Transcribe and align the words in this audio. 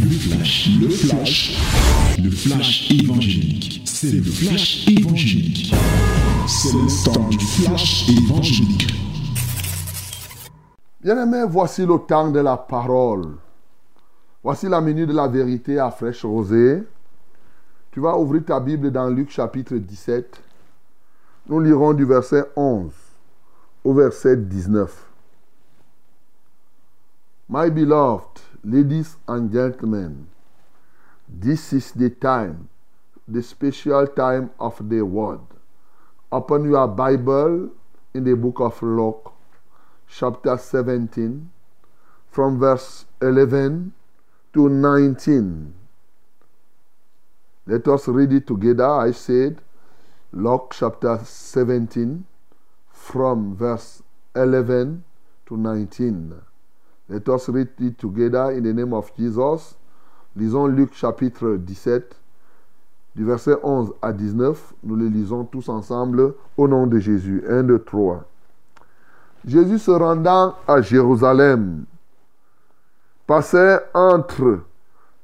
Le 0.00 0.10
flash, 0.10 0.68
le 0.80 0.88
flash, 0.88 1.58
le 2.22 2.30
flash 2.30 2.90
évangélique. 2.90 3.82
C'est 3.84 4.12
le 4.12 4.22
flash 4.22 4.86
évangélique. 4.88 5.74
C'est 6.46 6.72
le 6.72 7.04
temps 7.04 7.28
du 7.28 7.38
flash 7.38 8.08
évangélique. 8.08 8.92
Bien-aimé, 11.02 11.44
voici 11.48 11.84
le 11.84 11.98
temps 11.98 12.30
de 12.30 12.40
la 12.40 12.56
parole. 12.56 13.36
Voici 14.42 14.68
la 14.68 14.80
minute 14.80 15.08
de 15.08 15.14
la 15.14 15.28
vérité 15.28 15.78
à 15.78 15.90
fraîche 15.90 16.24
rosée. 16.24 16.82
Tu 17.90 18.00
vas 18.00 18.16
ouvrir 18.18 18.44
ta 18.44 18.60
Bible 18.60 18.90
dans 18.90 19.08
Luc 19.08 19.30
chapitre 19.30 19.76
17. 19.76 20.40
Nous 21.48 21.60
lirons 21.60 21.92
du 21.92 22.04
verset 22.04 22.44
11 22.54 22.92
au 23.84 23.94
verset 23.94 24.36
19. 24.36 25.06
My 27.48 27.70
beloved, 27.70 28.40
ladies 28.66 29.16
and 29.28 29.52
gentlemen, 29.52 30.26
this 31.28 31.72
is 31.72 31.92
the 31.92 32.10
time, 32.10 32.68
the 33.28 33.40
special 33.40 34.08
time 34.08 34.50
of 34.58 34.76
the 34.88 35.02
word. 35.02 35.38
Open 36.32 36.68
your 36.68 36.88
Bible 36.88 37.70
in 38.12 38.24
the 38.24 38.34
book 38.34 38.58
of 38.58 38.82
Luke, 38.82 39.32
chapter 40.08 40.58
17, 40.58 41.48
from 42.28 42.58
verse 42.58 43.04
11 43.22 43.92
to 44.52 44.68
19. 44.68 45.72
Let 47.66 47.86
us 47.86 48.08
read 48.08 48.32
it 48.32 48.48
together. 48.48 48.88
I 48.88 49.12
said, 49.12 49.60
Luke 50.32 50.74
chapter 50.76 51.20
17, 51.22 52.24
from 52.90 53.54
verse 53.54 54.02
11 54.34 55.04
to 55.46 55.56
19. 55.56 56.42
Let 57.08 57.28
us 57.28 57.48
read 57.48 57.68
it 57.78 57.98
together 57.98 58.50
in 58.50 58.62
the 58.62 58.72
name 58.72 58.92
of 58.92 59.12
Jesus. 59.16 59.76
Lisons 60.34 60.68
Luc 60.68 60.92
chapitre 60.92 61.56
17, 61.56 62.16
du 63.14 63.24
verset 63.24 63.56
11 63.62 63.94
à 64.02 64.12
19. 64.12 64.74
Nous 64.82 64.96
le 64.96 65.06
lisons 65.06 65.44
tous 65.44 65.68
ensemble 65.68 66.34
au 66.56 66.66
nom 66.66 66.86
de 66.86 66.98
Jésus. 66.98 67.44
1, 67.48 67.62
2, 67.62 67.78
3. 67.78 68.24
Jésus 69.46 69.78
se 69.78 69.92
rendant 69.92 70.56
à 70.66 70.82
Jérusalem 70.82 71.84
passait 73.26 73.80
entre 73.94 74.60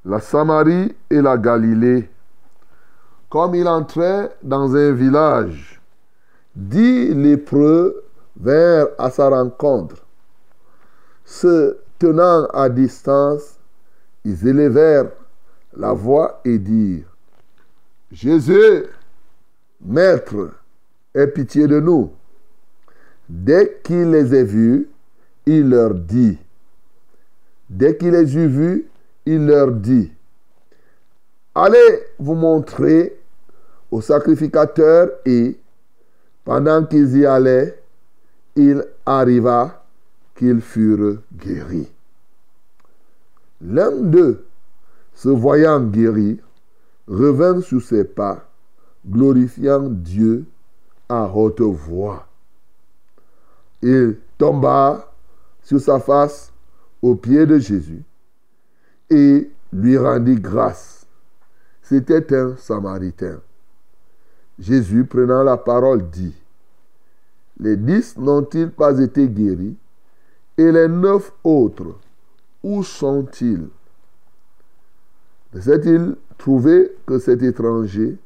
la 0.05 0.20
Samarie 0.20 0.94
et 1.11 1.20
la 1.20 1.36
Galilée. 1.36 2.08
Comme 3.28 3.55
il 3.55 3.67
entrait 3.67 4.36
dans 4.42 4.74
un 4.74 4.92
village, 4.92 5.80
dix 6.55 7.14
lépreux 7.14 8.05
vinrent 8.36 8.89
à 8.98 9.11
sa 9.11 9.28
rencontre. 9.28 9.96
Se 11.25 11.78
tenant 11.98 12.47
à 12.47 12.69
distance, 12.69 13.59
ils 14.25 14.47
élevèrent 14.47 15.11
la 15.77 15.92
voix 15.92 16.41
et 16.45 16.59
dirent, 16.59 17.06
Jésus, 18.11 18.84
Maître, 19.81 20.51
aie 21.14 21.27
pitié 21.27 21.67
de 21.67 21.81
nous. 21.81 22.12
Dès 23.29 23.81
qu'il 23.83 24.11
les 24.11 24.34
eut 24.34 24.45
vus, 24.45 24.89
il 25.47 25.70
leur 25.70 25.95
dit, 25.95 26.39
Dès 27.69 27.97
qu'il 27.97 28.11
les 28.11 28.36
eut 28.36 28.48
vus, 28.48 28.86
il 29.25 29.47
leur 29.47 29.73
dit, 29.73 30.12
Allez 31.55 32.03
vous 32.19 32.34
montrer 32.34 33.19
au 33.91 34.01
sacrificateur 34.01 35.11
et, 35.25 35.59
pendant 36.45 36.84
qu'ils 36.84 37.17
y 37.19 37.27
allaient, 37.27 37.79
il 38.57 38.84
arriva 39.07 39.81
qu'ils 40.34 40.61
furent 40.61 41.19
guéris. 41.34 41.91
L'un 43.61 43.92
d'eux, 43.92 44.44
se 45.14 45.28
voyant 45.28 45.80
guéri, 45.80 46.41
revint 47.06 47.61
sur 47.61 47.83
ses 47.83 48.05
pas, 48.05 48.48
glorifiant 49.06 49.89
Dieu 49.89 50.44
à 51.08 51.30
haute 51.33 51.61
voix. 51.61 52.27
Il 53.83 54.17
tomba 54.39 55.12
sur 55.62 55.80
sa 55.80 55.98
face 56.01 56.52
aux 57.01 57.14
pieds 57.14 57.46
de 57.46 57.58
Jésus 57.58 58.02
et 59.11 59.51
lui 59.73 59.98
rendit 59.98 60.36
grâce. 60.36 61.07
C'était 61.83 62.34
un 62.34 62.57
Samaritain. 62.57 63.40
Jésus, 64.58 65.05
prenant 65.05 65.42
la 65.42 65.57
parole, 65.57 66.08
dit, 66.11 66.34
Les 67.58 67.77
dix 67.77 68.17
n'ont-ils 68.17 68.70
pas 68.70 68.98
été 69.01 69.28
guéris? 69.28 69.77
Et 70.58 70.70
les 70.70 70.89
neuf 70.89 71.33
autres, 71.42 71.98
où 72.63 72.83
sont-ils? 72.83 73.68
Ne 75.55 75.61
s'est-il 75.61 76.17
trouvé 76.39 76.92
que 77.07 77.18
cet 77.18 77.42
étranger 77.42 78.18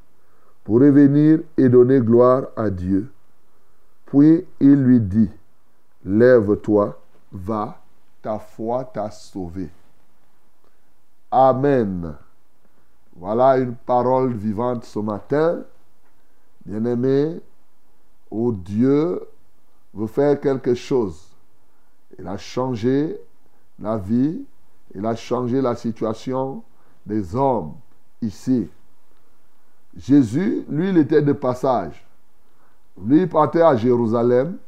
pourrait 0.65 0.91
venir 0.91 1.41
et 1.57 1.69
donner 1.69 2.01
gloire 2.01 2.49
à 2.57 2.71
Dieu 2.71 3.09
Puis 4.07 4.45
il 4.61 4.83
lui 4.83 5.01
dit, 5.01 5.31
Lève-toi, 6.05 6.99
va, 7.33 7.81
ta 8.23 8.39
foi 8.39 8.85
t'a 8.85 9.11
sauvé. 9.11 9.69
Amen. 11.31 12.15
Voilà 13.17 13.59
une 13.59 13.75
parole 13.75 14.33
vivante 14.35 14.85
ce 14.85 14.99
matin. 14.99 15.63
Bien-aimé, 16.65 17.41
où 18.31 18.53
Dieu 18.53 19.21
veut 19.95 20.07
faire 20.07 20.41
quelque 20.41 20.75
chose. 20.75 21.36
Il 22.19 22.27
a 22.27 22.37
changé 22.37 23.19
la 23.79 23.99
vie, 23.99 24.45
il 24.95 25.05
a 25.05 25.15
changé 25.15 25.61
la 25.61 25.75
situation 25.75 26.63
des 27.05 27.35
hommes 27.35 27.75
ici. 28.23 28.69
Jésus, 29.97 30.65
lui, 30.69 30.91
il 30.91 30.99
était 30.99 31.23
de 31.23 31.33
passage. 31.33 32.05
Lui, 33.03 33.23
il 33.23 33.29
partait 33.29 33.63
à 33.63 33.77
Jérusalem, 33.77 34.59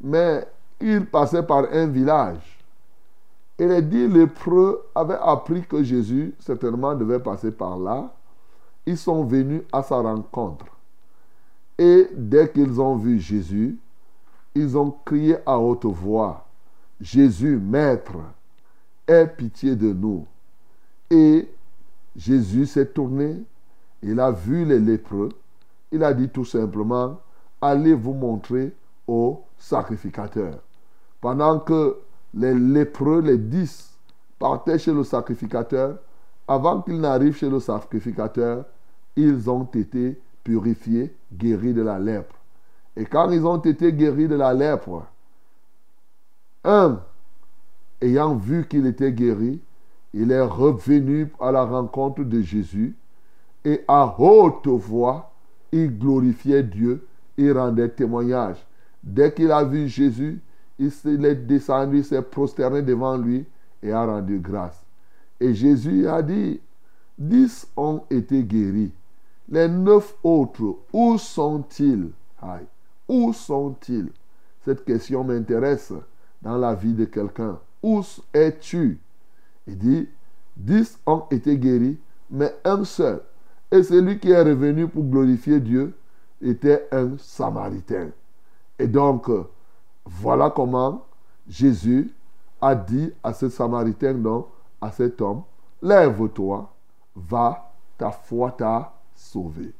mais 0.00 0.46
il 0.80 1.06
passait 1.06 1.42
par 1.42 1.64
un 1.72 1.86
village. 1.86 2.56
Et 3.58 3.66
les 3.66 3.82
dix 3.82 4.08
lépreux 4.08 4.86
avaient 4.94 5.18
appris 5.20 5.62
que 5.62 5.82
Jésus 5.82 6.34
certainement 6.40 6.94
devait 6.94 7.20
passer 7.20 7.50
par 7.50 7.78
là. 7.78 8.12
Ils 8.84 8.98
sont 8.98 9.24
venus 9.24 9.62
à 9.72 9.82
sa 9.82 9.96
rencontre. 9.96 10.66
Et 11.78 12.08
dès 12.12 12.50
qu'ils 12.50 12.80
ont 12.80 12.96
vu 12.96 13.18
Jésus, 13.18 13.78
ils 14.54 14.76
ont 14.76 14.94
crié 15.04 15.36
à 15.44 15.58
haute 15.58 15.84
voix, 15.86 16.45
Jésus, 17.00 17.56
Maître, 17.56 18.16
aie 19.06 19.26
pitié 19.26 19.76
de 19.76 19.92
nous. 19.92 20.26
Et 21.10 21.48
Jésus 22.16 22.66
s'est 22.66 22.86
tourné, 22.86 23.42
il 24.02 24.18
a 24.18 24.30
vu 24.30 24.64
les 24.64 24.80
lépreux, 24.80 25.28
il 25.92 26.02
a 26.02 26.12
dit 26.14 26.28
tout 26.28 26.44
simplement, 26.44 27.20
allez 27.60 27.94
vous 27.94 28.14
montrer 28.14 28.74
au 29.06 29.42
sacrificateur. 29.58 30.58
Pendant 31.20 31.60
que 31.60 31.96
les 32.34 32.54
lépreux, 32.54 33.20
les 33.20 33.38
dix, 33.38 33.92
partaient 34.38 34.78
chez 34.78 34.92
le 34.92 35.04
sacrificateur, 35.04 35.98
avant 36.48 36.82
qu'ils 36.82 37.00
n'arrivent 37.00 37.36
chez 37.36 37.48
le 37.48 37.60
sacrificateur, 37.60 38.64
ils 39.16 39.48
ont 39.48 39.64
été 39.64 40.20
purifiés, 40.44 41.14
guéris 41.32 41.72
de 41.74 41.82
la 41.82 41.98
lèpre. 41.98 42.36
Et 42.96 43.04
quand 43.04 43.30
ils 43.30 43.44
ont 43.46 43.58
été 43.58 43.92
guéris 43.92 44.28
de 44.28 44.36
la 44.36 44.54
lèpre, 44.54 45.06
un, 46.66 47.00
ayant 48.02 48.34
vu 48.34 48.66
qu'il 48.68 48.86
était 48.86 49.12
guéri, 49.12 49.60
il 50.12 50.32
est 50.32 50.42
revenu 50.42 51.32
à 51.40 51.52
la 51.52 51.64
rencontre 51.64 52.22
de 52.24 52.40
Jésus 52.40 52.94
et 53.64 53.82
à 53.88 54.14
haute 54.18 54.66
voix, 54.66 55.32
il 55.72 55.98
glorifiait 55.98 56.62
Dieu, 56.62 57.06
il 57.36 57.52
rendait 57.52 57.88
témoignage. 57.88 58.64
Dès 59.02 59.32
qu'il 59.32 59.50
a 59.50 59.64
vu 59.64 59.88
Jésus, 59.88 60.40
il 60.78 61.24
est 61.24 61.46
descendu, 61.46 62.02
s'est 62.02 62.22
prosterné 62.22 62.82
devant 62.82 63.16
lui 63.16 63.44
et 63.82 63.92
a 63.92 64.04
rendu 64.04 64.38
grâce. 64.38 64.82
Et 65.40 65.54
Jésus 65.54 66.08
a 66.08 66.22
dit, 66.22 66.60
dix 67.18 67.66
ont 67.76 68.02
été 68.10 68.42
guéris. 68.42 68.92
Les 69.48 69.68
neuf 69.68 70.14
autres, 70.22 70.78
où 70.92 71.18
sont-ils? 71.18 72.10
Où 73.08 73.32
sont-ils? 73.32 74.10
Cette 74.64 74.84
question 74.84 75.22
m'intéresse 75.22 75.92
dans 76.46 76.58
la 76.58 76.74
vie 76.74 76.92
de 76.92 77.06
quelqu'un. 77.06 77.58
Où 77.82 78.02
es-tu? 78.32 79.00
Il 79.66 79.76
dit, 79.76 80.08
dix 80.56 80.96
ont 81.04 81.24
été 81.28 81.58
guéris, 81.58 81.98
mais 82.30 82.54
un 82.64 82.84
seul. 82.84 83.20
Et 83.72 83.82
celui 83.82 84.20
qui 84.20 84.30
est 84.30 84.42
revenu 84.42 84.86
pour 84.86 85.02
glorifier 85.02 85.58
Dieu 85.58 85.92
était 86.40 86.86
un 86.92 87.18
Samaritain. 87.18 88.10
Et 88.78 88.86
donc, 88.86 89.28
voilà 90.04 90.50
comment 90.50 91.04
Jésus 91.48 92.12
a 92.60 92.76
dit 92.76 93.12
à 93.24 93.32
ce 93.32 93.48
Samaritain, 93.48 94.12
non, 94.12 94.46
à 94.80 94.92
cet 94.92 95.20
homme, 95.20 95.42
lève-toi, 95.82 96.72
va, 97.16 97.72
ta 97.98 98.12
foi 98.12 98.52
t'a 98.52 98.92
sauvé. 99.16 99.72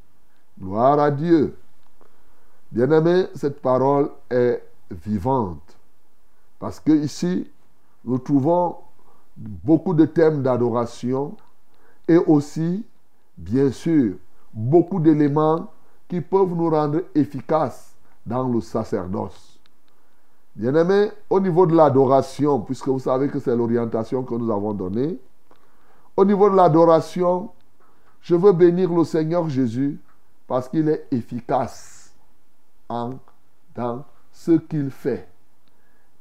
Gloire 0.58 0.98
à 0.98 1.12
Dieu. 1.12 1.56
Bien-aimé, 2.72 3.26
cette 3.36 3.62
parole 3.62 4.10
est 4.28 4.60
vivante. 4.90 5.75
Parce 6.58 6.81
que 6.81 6.93
ici, 6.93 7.50
nous 8.05 8.19
trouvons 8.19 8.76
beaucoup 9.37 9.94
de 9.94 10.06
thèmes 10.06 10.43
d'adoration 10.43 11.37
et 12.08 12.17
aussi, 12.17 12.85
bien 13.37 13.70
sûr, 13.70 14.14
beaucoup 14.53 15.00
d'éléments 15.00 15.70
qui 16.08 16.20
peuvent 16.20 16.55
nous 16.55 16.70
rendre 16.70 17.03
efficaces 17.14 17.94
dans 18.25 18.49
le 18.49 18.61
sacerdoce. 18.61 19.58
Bien-aimés, 20.55 21.11
au 21.29 21.38
niveau 21.38 21.67
de 21.67 21.76
l'adoration, 21.76 22.61
puisque 22.61 22.88
vous 22.88 23.00
savez 23.00 23.29
que 23.29 23.38
c'est 23.38 23.55
l'orientation 23.55 24.23
que 24.23 24.35
nous 24.35 24.50
avons 24.50 24.73
donnée, 24.73 25.19
au 26.17 26.25
niveau 26.25 26.49
de 26.49 26.56
l'adoration, 26.56 27.50
je 28.23 28.35
veux 28.35 28.53
bénir 28.53 28.91
le 28.91 29.05
Seigneur 29.05 29.49
Jésus 29.50 30.00
parce 30.47 30.69
qu'il 30.69 30.88
est 30.88 31.06
efficace 31.11 32.14
en, 32.88 33.14
dans 33.75 34.05
ce 34.32 34.53
qu'il 34.53 34.91
fait. 34.91 35.29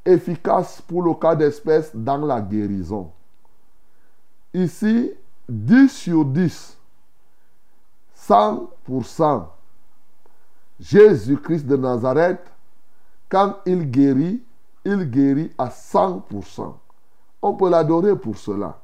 Efficace 0.05 0.81
pour 0.81 1.01
le 1.01 1.13
cas 1.15 1.35
d'espèce 1.35 1.95
dans 1.95 2.17
la 2.17 2.39
guérison. 2.39 3.11
Ici, 4.53 5.11
10 5.49 5.89
sur 5.89 6.25
10, 6.25 6.77
100%. 8.27 9.45
Jésus-Christ 10.79 11.65
de 11.65 11.77
Nazareth, 11.77 12.41
quand 13.29 13.57
il 13.65 13.89
guérit, 13.89 14.43
il 14.83 15.09
guérit 15.09 15.51
à 15.57 15.69
100%. 15.69 16.75
On 17.41 17.53
peut 17.53 17.69
l'adorer 17.69 18.15
pour 18.15 18.37
cela. 18.37 18.79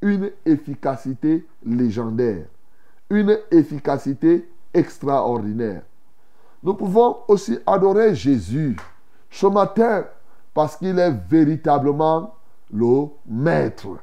Une 0.00 0.30
efficacité 0.44 1.46
légendaire. 1.64 2.46
Une 3.10 3.38
efficacité 3.50 4.48
extraordinaire. 4.72 5.82
Nous 6.62 6.74
pouvons 6.74 7.18
aussi 7.28 7.58
adorer 7.66 8.14
Jésus 8.14 8.76
ce 9.30 9.46
matin 9.46 10.04
parce 10.54 10.76
qu'il 10.76 10.98
est 10.98 11.14
véritablement 11.28 12.34
le 12.72 13.06
maître. 13.26 13.98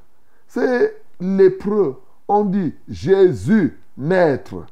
C'est 0.47 1.01
lépreux. 1.19 2.01
On 2.27 2.45
dit 2.45 2.73
Jésus, 2.87 3.79
maître. 3.97 4.65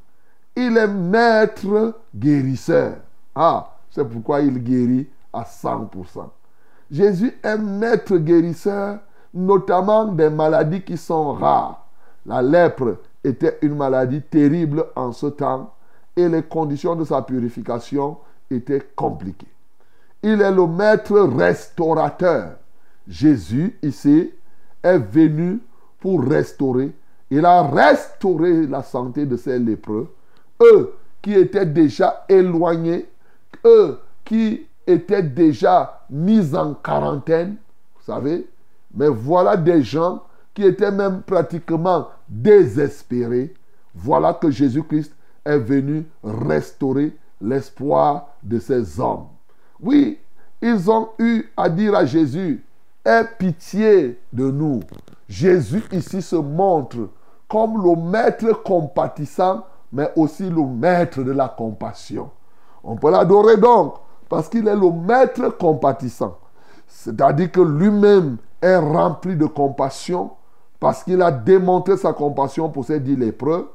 Il 0.56 0.78
est 0.78 0.88
maître 0.88 1.96
guérisseur. 2.16 2.98
Ah, 3.36 3.76
c'est 3.92 4.08
pourquoi 4.08 4.42
il 4.42 4.64
guérit 4.64 5.08
à 5.32 5.44
100%. 5.44 6.30
Jésus 6.90 7.38
est 7.44 7.58
maître 7.58 8.18
guérisseur, 8.18 9.00
notamment 9.34 10.06
des 10.06 10.30
maladies 10.30 10.82
qui 10.82 10.98
sont 10.98 11.34
rares. 11.34 11.86
La 12.26 12.42
lèpre 12.42 12.98
était 13.24 13.58
une 13.62 13.76
maladie 13.76 14.22
terrible 14.22 14.86
en 14.96 15.12
ce 15.12 15.28
temps 15.28 15.74
et 16.16 16.28
les 16.28 16.44
conditions 16.44 16.96
de 16.96 17.06
sa 17.06 17.22
purification 17.22 18.18
étaient 18.50 18.86
compliquées. 18.96 19.48
Il 20.24 20.42
est 20.42 20.52
le 20.52 20.68
maître 20.68 21.20
restaurateur. 21.20 22.56
Jésus, 23.08 23.78
ici, 23.82 24.32
est 24.84 24.98
venu 24.98 25.60
pour 26.00 26.24
restaurer. 26.24 26.92
Il 27.30 27.46
a 27.46 27.64
restauré 27.64 28.66
la 28.68 28.84
santé 28.84 29.26
de 29.26 29.38
ces 29.38 29.60
lépreux. 29.60 30.14
Eux 30.62 30.94
qui 31.22 31.34
étaient 31.34 31.66
déjà 31.66 32.26
éloignés, 32.30 33.08
eux 33.66 34.00
qui 34.26 34.66
étaient 34.86 35.24
déjà 35.24 36.06
mis 36.10 36.56
en 36.56 36.74
quarantaine, 36.74 37.58
vous 37.96 38.14
savez, 38.14 38.48
mais 38.94 39.10
voilà 39.10 39.58
des 39.58 39.84
gens 39.84 40.24
qui 40.54 40.64
étaient 40.64 40.92
même 40.92 41.22
pratiquement 41.22 42.08
désespérés. 42.28 43.54
Voilà 43.94 44.34
que 44.34 44.50
Jésus-Christ 44.50 45.14
est 45.46 45.60
venu 45.60 46.06
restaurer 46.24 47.16
l'espoir 47.42 48.30
de 48.44 48.60
ces 48.60 49.00
hommes. 49.00 49.28
Oui, 49.82 50.20
ils 50.62 50.90
ont 50.90 51.10
eu 51.20 51.46
à 51.56 51.70
dire 51.70 51.96
à 51.96 52.06
Jésus, 52.06 52.64
aie 53.06 53.24
pitié 53.38 54.20
de 54.34 54.50
nous. 54.50 54.82
Jésus 55.28 55.84
ici 55.92 56.22
se 56.22 56.36
montre 56.36 57.10
comme 57.48 57.82
le 57.82 57.96
maître 57.96 58.64
compatissant, 58.64 59.66
mais 59.92 60.12
aussi 60.16 60.50
le 60.50 60.66
maître 60.66 61.22
de 61.24 61.32
la 61.32 61.48
compassion. 61.48 62.30
On 62.84 62.96
peut 62.96 63.12
l'adorer 63.12 63.58
donc 63.58 63.96
parce 64.30 64.50
qu'il 64.50 64.68
est 64.68 64.76
le 64.76 64.92
maître 64.92 65.50
compatissant. 65.58 66.38
C'est-à-dire 66.88 67.52
que 67.52 67.62
lui-même 67.62 68.38
est 68.62 68.78
rempli 68.78 69.36
de 69.36 69.46
compassion 69.46 70.32
parce 70.80 71.04
qu'il 71.04 71.22
a 71.22 71.32
démontré 71.32 71.98
sa 71.98 72.14
compassion 72.14 72.70
pour 72.70 72.86
ses 72.86 73.00
dix 73.00 73.16
lépreux 73.16 73.72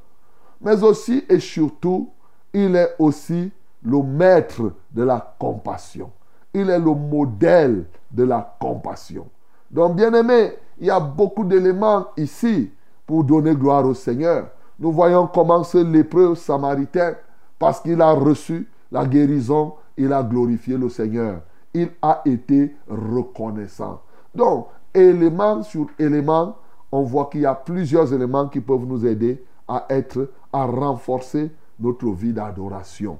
mais 0.62 0.82
aussi 0.82 1.24
et 1.28 1.40
surtout, 1.40 2.10
il 2.54 2.76
est 2.76 2.94
aussi 2.98 3.50
le 3.84 4.02
maître 4.02 4.72
de 4.92 5.02
la 5.02 5.34
compassion. 5.38 6.10
Il 6.54 6.68
est 6.70 6.78
le 6.78 6.94
modèle 6.94 7.86
de 8.10 8.24
la 8.24 8.56
compassion. 8.60 9.26
Donc, 9.70 9.96
bien 9.96 10.12
aimé, 10.12 10.52
il 10.78 10.86
y 10.86 10.90
a 10.90 11.00
beaucoup 11.00 11.44
d'éléments 11.44 12.06
ici 12.16 12.70
pour 13.06 13.24
donner 13.24 13.54
gloire 13.54 13.86
au 13.86 13.94
Seigneur. 13.94 14.48
Nous 14.78 14.92
voyons 14.92 15.26
comment 15.26 15.64
ce 15.64 15.78
lépreux 15.78 16.34
samaritain, 16.34 17.14
parce 17.58 17.80
qu'il 17.80 18.00
a 18.02 18.12
reçu 18.12 18.68
la 18.90 19.06
guérison, 19.06 19.74
il 19.96 20.12
a 20.12 20.22
glorifié 20.22 20.76
le 20.76 20.88
Seigneur. 20.88 21.40
Il 21.72 21.90
a 22.02 22.20
été 22.26 22.76
reconnaissant. 22.88 24.02
Donc, 24.34 24.66
élément 24.92 25.62
sur 25.62 25.86
élément, 25.98 26.56
on 26.90 27.02
voit 27.02 27.26
qu'il 27.26 27.42
y 27.42 27.46
a 27.46 27.54
plusieurs 27.54 28.12
éléments 28.12 28.48
qui 28.48 28.60
peuvent 28.60 28.84
nous 28.84 29.06
aider 29.06 29.42
à 29.66 29.86
être 29.88 30.28
à 30.52 30.64
renforcer 30.66 31.50
notre 31.80 32.10
vie 32.10 32.32
d'adoration. 32.32 33.18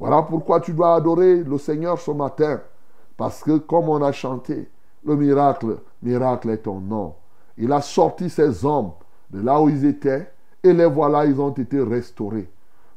Voilà 0.00 0.22
pourquoi 0.22 0.60
tu 0.60 0.72
dois 0.72 0.94
adorer 0.94 1.44
le 1.44 1.58
Seigneur 1.58 2.00
ce 2.00 2.10
matin. 2.10 2.62
Parce 3.18 3.44
que 3.44 3.58
comme 3.58 3.90
on 3.90 4.02
a 4.02 4.12
chanté, 4.12 4.68
le 5.04 5.14
miracle, 5.14 5.76
miracle 6.02 6.48
est 6.48 6.62
ton 6.62 6.80
nom. 6.80 7.14
Il 7.58 7.70
a 7.70 7.82
sorti 7.82 8.30
ces 8.30 8.64
hommes 8.64 8.92
de 9.30 9.42
là 9.42 9.60
où 9.60 9.68
ils 9.68 9.84
étaient 9.84 10.32
et 10.62 10.72
les 10.72 10.86
voilà, 10.86 11.26
ils 11.26 11.38
ont 11.38 11.50
été 11.50 11.82
restaurés. 11.82 12.50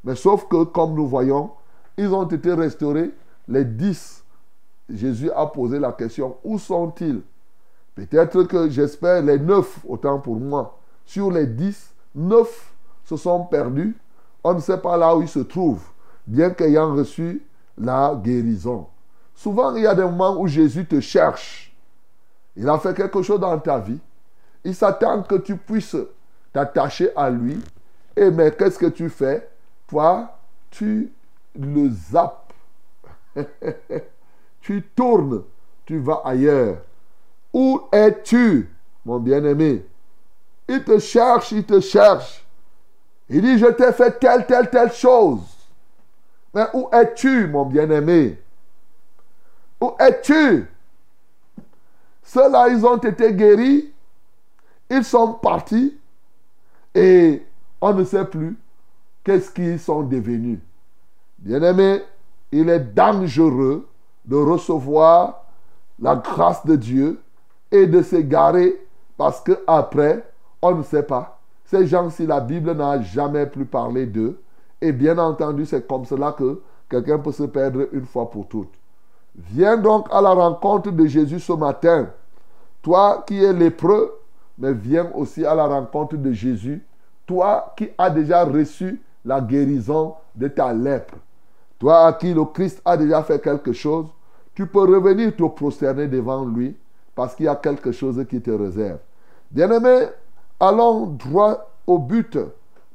Mais 0.05 0.15
sauf 0.15 0.47
que, 0.47 0.63
comme 0.63 0.95
nous 0.95 1.07
voyons, 1.07 1.51
ils 1.97 2.13
ont 2.13 2.25
été 2.25 2.53
restaurés, 2.53 3.11
les 3.47 3.65
dix. 3.65 4.23
Jésus 4.89 5.31
a 5.31 5.45
posé 5.45 5.79
la 5.79 5.91
question, 5.91 6.37
où 6.43 6.57
sont-ils? 6.57 7.21
Peut-être 7.95 8.43
que 8.43 8.69
j'espère 8.69 9.21
les 9.21 9.39
neuf, 9.39 9.79
autant 9.87 10.19
pour 10.19 10.37
moi. 10.37 10.77
Sur 11.05 11.31
les 11.31 11.47
dix, 11.47 11.93
neuf 12.15 12.73
se 13.05 13.17
sont 13.17 13.43
perdus. 13.45 13.95
On 14.43 14.53
ne 14.53 14.59
sait 14.59 14.77
pas 14.77 14.97
là 14.97 15.15
où 15.15 15.21
ils 15.21 15.27
se 15.27 15.39
trouvent, 15.39 15.85
bien 16.25 16.51
qu'ayant 16.51 16.93
reçu 16.93 17.41
la 17.77 18.19
guérison. 18.21 18.87
Souvent, 19.35 19.75
il 19.75 19.83
y 19.83 19.87
a 19.87 19.95
des 19.95 20.03
moments 20.03 20.39
où 20.39 20.47
Jésus 20.47 20.85
te 20.85 20.99
cherche. 20.99 21.73
Il 22.55 22.69
a 22.69 22.77
fait 22.77 22.93
quelque 22.93 23.21
chose 23.21 23.39
dans 23.39 23.57
ta 23.59 23.79
vie. 23.79 23.99
Il 24.63 24.75
s'attend 24.75 25.23
que 25.23 25.35
tu 25.35 25.57
puisses 25.57 25.97
t'attacher 26.51 27.09
à 27.15 27.29
lui. 27.29 27.59
Et 28.15 28.29
mais 28.29 28.51
qu'est-ce 28.51 28.77
que 28.77 28.85
tu 28.85 29.09
fais? 29.09 29.49
Toi, 29.87 30.37
tu 30.69 31.11
le 31.59 31.89
zappes. 31.89 32.53
tu 34.61 34.83
tournes. 34.95 35.43
Tu 35.85 35.99
vas 35.99 36.21
ailleurs. 36.23 36.77
Où 37.51 37.81
es-tu, 37.91 38.69
mon 39.05 39.19
bien-aimé? 39.19 39.85
Il 40.67 40.83
te 40.83 40.97
cherche, 40.97 41.51
il 41.51 41.65
te 41.65 41.79
cherche. 41.79 42.45
Il 43.29 43.41
dit, 43.41 43.57
je 43.57 43.65
t'ai 43.67 43.91
fait 43.91 44.19
telle, 44.19 44.45
telle, 44.45 44.69
telle 44.69 44.91
chose. 44.91 45.41
Mais 46.53 46.65
où 46.73 46.89
es-tu, 46.93 47.47
mon 47.47 47.65
bien-aimé? 47.65 48.39
Où 49.81 49.91
es-tu? 49.99 50.67
Ceux-là, 52.23 52.69
ils 52.69 52.85
ont 52.85 52.97
été 52.97 53.33
guéris. 53.33 53.91
Ils 54.89 55.03
sont 55.03 55.33
partis. 55.33 55.97
Et 56.93 57.43
on 57.81 57.93
ne 57.93 58.03
sait 58.03 58.25
plus 58.25 58.57
qu'est-ce 59.23 59.51
qu'ils 59.51 59.79
sont 59.79 60.03
devenus. 60.03 60.59
Bien-aimé, 61.39 62.03
il 62.51 62.69
est 62.69 62.93
dangereux 62.93 63.87
de 64.25 64.35
recevoir 64.35 65.45
la 65.99 66.15
grâce 66.15 66.65
de 66.65 66.75
Dieu 66.75 67.21
et 67.71 67.87
de 67.87 68.01
s'égarer 68.03 68.79
parce 69.17 69.41
qu'après, 69.41 70.23
on 70.61 70.75
ne 70.75 70.83
sait 70.83 71.03
pas 71.03 71.39
ces 71.73 71.87
gens, 71.87 72.09
si 72.11 72.27
la 72.27 72.39
Bible 72.39 72.73
n'a 72.73 73.01
jamais 73.01 73.47
plus 73.47 73.65
parlé 73.65 74.05
d'eux, 74.05 74.39
et 74.83 74.91
bien 74.91 75.17
entendu, 75.17 75.65
c'est 75.65 75.87
comme 75.87 76.03
cela 76.03 76.33
que 76.33 76.61
quelqu'un 76.89 77.17
peut 77.17 77.31
se 77.31 77.43
perdre 77.43 77.87
une 77.93 78.05
fois 78.05 78.29
pour 78.29 78.47
toutes. 78.47 78.73
Viens 79.33 79.77
donc 79.77 80.07
à 80.11 80.21
la 80.21 80.31
rencontre 80.31 80.91
de 80.91 81.05
Jésus 81.05 81.39
ce 81.39 81.53
matin. 81.53 82.09
Toi 82.81 83.23
qui 83.25 83.41
es 83.41 83.53
lépreux, 83.53 84.19
mais 84.57 84.73
viens 84.73 85.09
aussi 85.15 85.45
à 85.45 85.55
la 85.55 85.67
rencontre 85.67 86.17
de 86.17 86.33
Jésus. 86.33 86.85
Toi 87.25 87.73
qui 87.77 87.89
as 87.97 88.09
déjà 88.09 88.43
reçu 88.43 89.01
la 89.23 89.39
guérison 89.39 90.15
de 90.35 90.49
ta 90.49 90.73
lèpre. 90.73 91.15
Toi 91.79 92.05
à 92.07 92.13
qui 92.13 92.33
le 92.33 92.43
Christ 92.43 92.81
a 92.83 92.97
déjà 92.97 93.23
fait 93.23 93.41
quelque 93.41 93.71
chose, 93.71 94.07
tu 94.53 94.67
peux 94.67 94.81
revenir 94.81 95.33
te 95.33 95.43
prosterner 95.43 96.07
devant 96.07 96.43
lui 96.43 96.75
parce 97.15 97.35
qu'il 97.35 97.45
y 97.45 97.49
a 97.49 97.55
quelque 97.55 97.93
chose 97.93 98.23
qui 98.29 98.41
te 98.41 98.51
réserve. 98.51 98.99
Bien-aimé, 99.49 100.07
allons 100.59 101.05
droit 101.05 101.69
au 101.87 101.97
but 101.97 102.37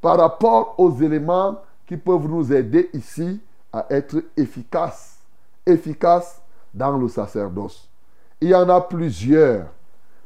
par 0.03 0.19
rapport 0.19 0.75
aux 0.77 0.95
éléments 1.01 1.57
qui 1.89 1.97
peuvent 1.97 2.29
nous 2.29 2.53
aider 2.53 2.91
ici 2.93 3.41
à 3.73 3.87
être 3.89 4.23
efficaces, 4.37 5.19
efficaces 5.67 6.43
dans 6.75 6.99
le 6.99 7.09
sacerdoce. 7.09 7.89
Il 8.41 8.51
y 8.51 8.55
en 8.55 8.69
a 8.69 8.81
plusieurs, 8.83 9.67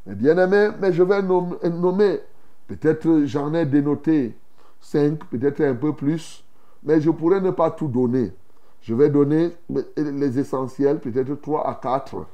Mais 0.04 0.16
bien 0.16 0.36
aimé, 0.36 0.70
mais 0.80 0.92
je 0.92 1.02
vais 1.02 1.22
nommer, 1.22 2.20
peut-être 2.66 3.24
j'en 3.24 3.54
ai 3.54 3.64
dénoté 3.64 4.36
5, 4.80 5.24
peut-être 5.26 5.60
un 5.60 5.74
peu 5.74 5.92
plus, 5.92 6.44
mais 6.82 7.00
je 7.00 7.10
pourrais 7.10 7.40
ne 7.40 7.52
pas 7.52 7.70
tout 7.70 7.86
donner. 7.86 8.32
Je 8.80 8.94
vais 8.94 9.08
donner 9.08 9.56
les 9.96 10.38
essentiels, 10.40 10.98
peut-être 10.98 11.40
3 11.40 11.68
à 11.68 11.74
4, 11.76 12.26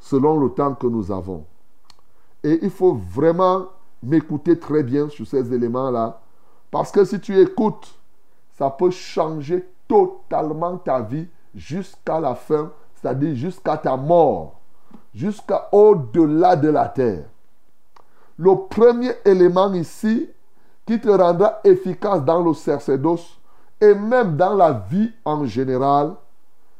selon 0.00 0.40
le 0.40 0.48
temps 0.50 0.74
que 0.74 0.88
nous 0.88 1.12
avons. 1.12 1.44
Et 2.42 2.58
il 2.62 2.70
faut 2.70 2.94
vraiment 2.94 3.68
m'écouter 4.02 4.58
très 4.58 4.82
bien 4.82 5.08
sur 5.08 5.24
ces 5.24 5.54
éléments-là, 5.54 6.20
parce 6.72 6.90
que 6.90 7.04
si 7.04 7.20
tu 7.20 7.38
écoutes, 7.38 7.94
ça 8.62 8.70
peut 8.70 8.92
changer 8.92 9.68
totalement 9.88 10.76
ta 10.76 11.00
vie 11.00 11.26
jusqu'à 11.52 12.20
la 12.20 12.36
fin, 12.36 12.70
c'est-à-dire 12.94 13.34
jusqu'à 13.34 13.76
ta 13.76 13.96
mort, 13.96 14.60
jusqu'à 15.12 15.68
au-delà 15.72 16.54
de 16.54 16.68
la 16.68 16.86
terre. 16.86 17.24
Le 18.38 18.54
premier 18.70 19.14
élément 19.24 19.72
ici 19.72 20.30
qui 20.86 21.00
te 21.00 21.08
rendra 21.08 21.58
efficace 21.64 22.22
dans 22.22 22.40
le 22.40 22.54
sacerdoce 22.54 23.36
et 23.80 23.94
même 23.94 24.36
dans 24.36 24.54
la 24.54 24.70
vie 24.70 25.10
en 25.24 25.44
général, 25.44 26.12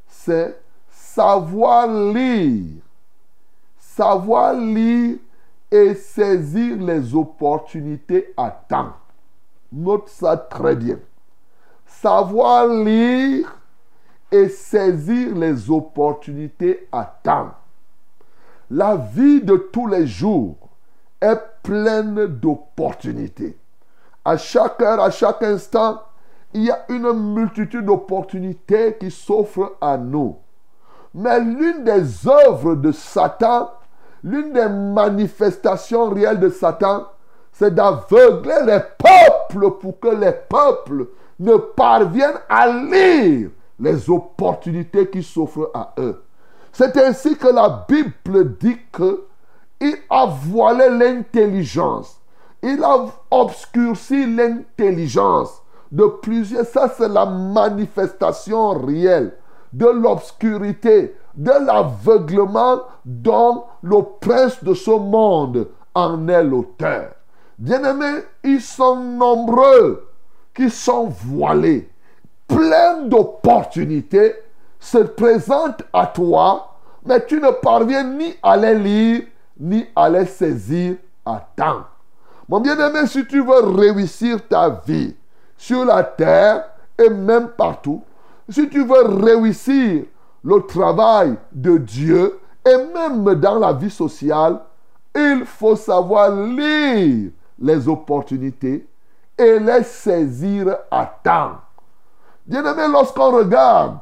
c'est 0.07 0.57
savoir 0.89 1.89
lire. 1.89 2.81
Savoir 3.77 4.55
lire 4.55 5.17
et 5.69 5.97
saisir 5.97 6.77
les 6.77 7.13
opportunités 7.13 8.33
à 8.37 8.53
temps. 8.53 8.93
Note 9.73 10.09
ça 10.09 10.37
très 10.37 10.77
bien. 10.77 10.99
Savoir 12.03 12.67
lire 12.67 13.57
et 14.33 14.49
saisir 14.49 15.37
les 15.37 15.71
opportunités 15.71 16.89
à 16.91 17.05
temps. 17.23 17.53
La 18.73 18.97
vie 18.97 19.41
de 19.41 19.55
tous 19.55 19.87
les 19.87 20.09
jours 20.09 20.57
est 21.21 21.41
pleine 21.63 22.27
d'opportunités. 22.27 23.57
À 24.25 24.37
chaque 24.37 24.83
heure, 24.83 25.01
à 25.01 25.13
chaque 25.13 25.45
instant, 25.45 26.03
il 26.53 26.65
y 26.65 26.73
a 26.73 26.85
une 26.89 27.13
multitude 27.35 27.87
d'opportunités 27.87 28.97
qui 28.99 29.13
s'offrent 29.13 29.77
à 29.81 29.97
nous. 29.97 30.39
Mais 31.15 31.39
l'une 31.39 31.85
des 31.85 32.27
œuvres 32.27 32.75
de 32.75 32.91
Satan, 32.91 33.71
l'une 34.25 34.53
des 34.53 34.69
manifestations 34.69 36.11
réelles 36.11 36.41
de 36.41 36.49
Satan, 36.49 37.07
c'est 37.53 37.73
d'aveugler 37.73 38.59
les 38.67 38.81
peuples 38.99 39.71
pour 39.79 40.01
que 40.01 40.09
les 40.09 40.33
peuples 40.33 41.07
ne 41.39 41.57
parviennent 41.57 42.41
à 42.49 42.69
lire 42.69 43.51
les 43.79 44.11
opportunités 44.11 45.09
qui 45.09 45.23
s'offrent 45.23 45.71
à 45.75 45.95
eux. 45.99 46.23
C'est 46.73 46.97
ainsi 46.97 47.37
que 47.37 47.49
la 47.49 47.85
Bible 47.89 48.57
dit 48.59 48.79
que 48.91 49.25
il 49.81 49.97
a 50.09 50.27
voilé 50.27 50.89
l'intelligence. 50.91 52.21
Il 52.63 52.83
a 52.85 53.07
obscurci 53.31 54.27
l'intelligence 54.27 55.61
de 55.91 56.05
plusieurs. 56.23 56.65
Ça, 56.65 56.89
c'est 56.97 57.09
la 57.09 57.27
manifestation 57.27 58.71
réelle 58.79 59.35
de 59.73 59.87
l'obscurité, 59.87 61.17
de 61.35 61.51
l'aveuglement 61.51 62.83
dont 63.05 63.65
le 63.83 63.99
prince 64.21 64.63
de 64.63 64.75
ce 64.75 64.91
monde 64.93 65.69
en 65.95 66.29
est 66.29 66.45
l'auteur. 66.45 67.11
Bien-aimés, 67.59 68.23
ils 68.45 68.61
sont 68.61 68.97
nombreux 68.97 70.12
qui 70.55 70.71
sont 70.71 71.07
voilés. 71.07 71.89
Plein 72.47 73.03
d'opportunités 73.03 74.35
se 74.79 74.99
présentent 74.99 75.85
à 75.93 76.07
toi, 76.07 76.77
mais 77.05 77.25
tu 77.25 77.41
ne 77.41 77.51
parviens 77.51 78.05
ni 78.05 78.35
à 78.43 78.57
les 78.57 78.75
lire, 78.75 79.23
ni 79.59 79.87
à 79.95 80.09
les 80.09 80.27
saisir 80.27 80.97
à 81.25 81.47
temps. 81.57 81.85
Mon 82.49 82.61
bien-aimé, 82.61 83.07
si 83.07 83.27
tu 83.27 83.43
veux 83.43 83.61
réussir 83.77 84.47
ta 84.49 84.69
vie 84.87 85.15
sur 85.57 85.85
la 85.85 86.03
terre 86.03 86.65
et 86.99 87.09
même 87.09 87.49
partout, 87.49 88.03
si 88.49 88.69
tu 88.69 88.85
veux 88.85 89.25
réussir 89.25 90.05
le 90.45 90.61
travail 90.67 91.37
de 91.53 91.79
Dieu 91.79 92.41
et 92.67 92.77
même 92.93 93.35
dans 93.37 93.59
la 93.59 93.73
vie 93.73 93.91
sociale, 93.91 94.61
il 95.15 95.45
faut 95.47 95.77
savoir 95.77 96.35
lire 96.35 97.31
les 97.59 97.89
opportunités 97.89 98.87
et 99.43 99.59
les 99.59 99.83
saisir 99.83 100.77
à 100.91 101.07
temps. 101.23 101.57
Bien-aimé, 102.47 102.85
lorsqu'on 102.89 103.31
regarde 103.31 103.99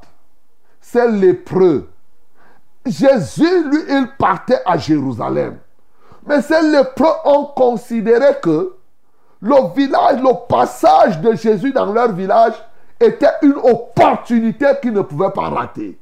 ces 0.81 1.11
lépreux, 1.11 1.89
Jésus, 2.87 3.65
lui, 3.71 3.81
il 3.89 4.09
partait 4.19 4.61
à 4.65 4.79
Jérusalem. 4.79 5.59
Mais 6.27 6.41
ces 6.43 6.63
lépreux 6.63 7.13
ont 7.25 7.47
considéré 7.47 8.37
que 8.43 8.75
le 9.43 9.75
village, 9.75 10.21
le 10.21 10.47
passage 10.49 11.21
de 11.21 11.35
Jésus 11.35 11.73
dans 11.73 11.93
leur 11.93 12.13
village 12.13 12.55
était 12.99 13.33
une 13.43 13.57
opportunité 13.57 14.67
qu'ils 14.83 14.93
ne 14.93 15.03
pouvaient 15.03 15.31
pas 15.31 15.49
rater. 15.49 15.99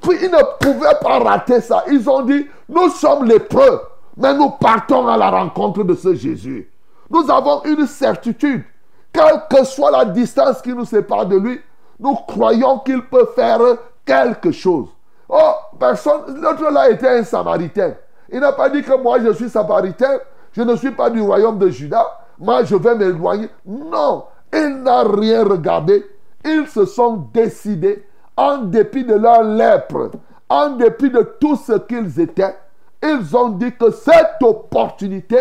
Puis 0.00 0.16
ils 0.22 0.30
ne 0.30 0.42
pouvaient 0.58 0.98
pas 1.00 1.20
rater 1.20 1.60
ça. 1.60 1.84
Ils 1.88 2.08
ont 2.10 2.22
dit, 2.22 2.46
nous 2.68 2.88
sommes 2.90 3.24
lépreux, 3.24 3.80
mais 4.16 4.34
nous 4.34 4.50
partons 4.50 5.06
à 5.06 5.16
la 5.16 5.30
rencontre 5.30 5.84
de 5.84 5.94
ce 5.94 6.14
Jésus. 6.14 6.68
Nous 7.10 7.30
avons 7.30 7.62
une 7.64 7.86
certitude, 7.86 8.64
quelle 9.12 9.42
que 9.50 9.64
soit 9.64 9.90
la 9.90 10.04
distance 10.04 10.60
qui 10.62 10.72
nous 10.74 10.84
sépare 10.84 11.26
de 11.26 11.36
lui, 11.36 11.60
nous 12.00 12.14
croyons 12.14 12.78
qu'il 12.80 13.04
peut 13.06 13.28
faire 13.34 13.60
quelque 14.04 14.50
chose. 14.50 14.88
Oh, 15.28 15.52
personne, 15.78 16.40
l'autre 16.40 16.70
là 16.70 16.90
était 16.90 17.08
un 17.08 17.24
samaritain. 17.24 17.94
Il 18.30 18.40
n'a 18.40 18.52
pas 18.52 18.68
dit 18.68 18.82
que 18.82 18.96
moi 19.00 19.18
je 19.20 19.32
suis 19.32 19.48
samaritain, 19.48 20.18
je 20.52 20.62
ne 20.62 20.76
suis 20.76 20.90
pas 20.90 21.10
du 21.10 21.20
royaume 21.20 21.58
de 21.58 21.68
Juda, 21.68 22.04
moi 22.38 22.64
je 22.64 22.76
vais 22.76 22.94
m'éloigner. 22.94 23.48
Non, 23.66 24.24
il 24.52 24.82
n'a 24.82 25.02
rien 25.02 25.44
regardé. 25.44 26.04
Ils 26.44 26.66
se 26.68 26.84
sont 26.84 27.28
décidés, 27.32 28.06
en 28.36 28.58
dépit 28.58 29.04
de 29.04 29.14
leur 29.14 29.42
lèpre, 29.42 30.10
en 30.48 30.70
dépit 30.70 31.10
de 31.10 31.22
tout 31.40 31.56
ce 31.56 31.72
qu'ils 31.72 32.20
étaient, 32.20 32.54
ils 33.02 33.36
ont 33.36 33.50
dit 33.50 33.72
que 33.72 33.90
cette 33.90 34.42
opportunité, 34.42 35.38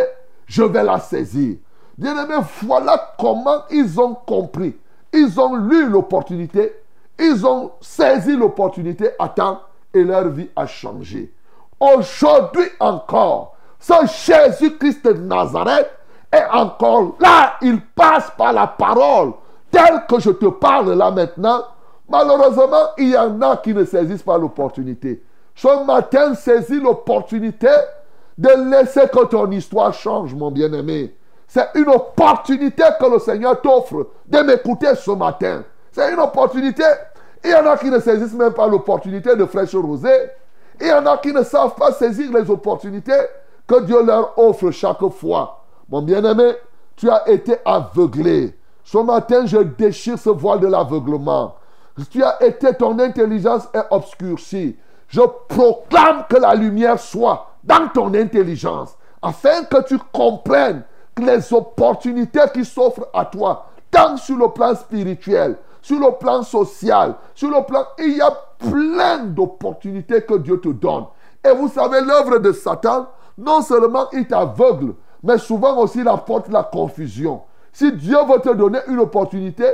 je 0.53 0.61
vais 0.61 0.83
la 0.83 0.99
saisir. 0.99 1.55
Bien 1.97 2.23
aimé, 2.23 2.35
voilà 2.61 3.15
comment 3.19 3.63
ils 3.71 3.99
ont 3.99 4.13
compris. 4.13 4.77
Ils 5.11 5.39
ont 5.39 5.55
lu 5.55 5.89
l'opportunité, 5.89 6.75
ils 7.17 7.43
ont 7.45 7.71
saisi 7.81 8.37
l'opportunité 8.37 9.09
à 9.17 9.29
temps 9.29 9.61
et 9.91 10.03
leur 10.03 10.29
vie 10.29 10.49
a 10.55 10.67
changé. 10.67 11.33
Aujourd'hui 11.79 12.67
encore, 12.79 13.55
ce 13.79 13.93
Jésus-Christ 14.05 15.03
de 15.07 15.13
Nazareth 15.13 15.89
est 16.31 16.45
encore 16.51 17.15
là. 17.19 17.53
Il 17.63 17.81
passe 17.81 18.31
par 18.37 18.53
la 18.53 18.67
parole 18.67 19.33
telle 19.71 20.03
que 20.07 20.19
je 20.19 20.29
te 20.29 20.45
parle 20.45 20.93
là 20.93 21.09
maintenant. 21.09 21.63
Malheureusement, 22.07 22.91
il 22.99 23.09
y 23.09 23.17
en 23.17 23.41
a 23.41 23.57
qui 23.57 23.73
ne 23.73 23.85
saisissent 23.85 24.21
pas 24.21 24.37
l'opportunité. 24.37 25.23
Ce 25.55 25.83
matin, 25.85 26.35
saisis 26.35 26.79
l'opportunité 26.79 27.69
de 28.37 28.71
laisser 28.71 29.07
que 29.11 29.25
ton 29.25 29.49
histoire 29.51 29.93
change, 29.93 30.33
mon 30.33 30.51
bien-aimé. 30.51 31.15
C'est 31.47 31.69
une 31.75 31.89
opportunité 31.89 32.83
que 32.99 33.05
le 33.05 33.19
Seigneur 33.19 33.61
t'offre 33.61 34.07
de 34.27 34.39
m'écouter 34.39 34.95
ce 34.95 35.11
matin. 35.11 35.63
C'est 35.91 36.11
une 36.11 36.19
opportunité. 36.19 36.83
Il 37.43 37.51
y 37.51 37.55
en 37.55 37.67
a 37.67 37.77
qui 37.77 37.91
ne 37.91 37.99
saisissent 37.99 38.33
même 38.33 38.53
pas 38.53 38.67
l'opportunité 38.67 39.35
de 39.35 39.45
fraîche 39.45 39.75
rosée. 39.75 40.29
Il 40.81 40.87
y 40.87 40.93
en 40.93 41.05
a 41.05 41.17
qui 41.17 41.31
ne 41.31 41.43
savent 41.43 41.75
pas 41.75 41.91
saisir 41.91 42.31
les 42.33 42.49
opportunités 42.49 43.21
que 43.67 43.81
Dieu 43.81 44.03
leur 44.03 44.37
offre 44.39 44.71
chaque 44.71 45.07
fois. 45.09 45.63
Mon 45.89 46.01
bien-aimé, 46.01 46.53
tu 46.95 47.09
as 47.09 47.29
été 47.29 47.57
aveuglé. 47.65 48.57
Ce 48.83 48.97
matin, 48.97 49.45
je 49.45 49.57
déchire 49.57 50.17
ce 50.17 50.29
voile 50.29 50.59
de 50.59 50.67
l'aveuglement. 50.67 51.55
Tu 52.09 52.23
as 52.23 52.41
été, 52.43 52.73
ton 52.73 52.97
intelligence 52.97 53.67
est 53.73 53.85
obscurcie. 53.91 54.75
Je 55.07 55.21
proclame 55.47 56.25
que 56.27 56.37
la 56.37 56.55
lumière 56.55 56.99
soit 56.99 57.52
dans 57.63 57.87
ton 57.89 58.13
intelligence, 58.13 58.97
afin 59.21 59.63
que 59.63 59.83
tu 59.83 59.97
comprennes 60.11 60.83
les 61.17 61.53
opportunités 61.53 62.41
qui 62.53 62.65
s'offrent 62.65 63.07
à 63.13 63.25
toi, 63.25 63.67
tant 63.91 64.17
sur 64.17 64.37
le 64.37 64.49
plan 64.49 64.75
spirituel, 64.75 65.57
sur 65.81 65.99
le 65.99 66.17
plan 66.17 66.43
social, 66.43 67.15
sur 67.35 67.49
le 67.49 67.63
plan... 67.65 67.85
Il 67.99 68.17
y 68.17 68.21
a 68.21 68.31
plein 68.57 69.25
d'opportunités 69.25 70.21
que 70.23 70.35
Dieu 70.35 70.59
te 70.59 70.69
donne. 70.69 71.05
Et 71.45 71.51
vous 71.51 71.67
savez, 71.67 72.01
l'œuvre 72.01 72.39
de 72.39 72.51
Satan, 72.51 73.07
non 73.37 73.61
seulement 73.61 74.09
il 74.11 74.27
t'aveugle, 74.27 74.95
mais 75.21 75.37
souvent 75.37 75.77
aussi 75.77 75.99
il 75.99 76.07
apporte 76.07 76.49
la 76.49 76.63
confusion. 76.63 77.41
Si 77.71 77.91
Dieu 77.91 78.17
veut 78.27 78.39
te 78.39 78.53
donner 78.53 78.79
une 78.87 78.99
opportunité, 78.99 79.65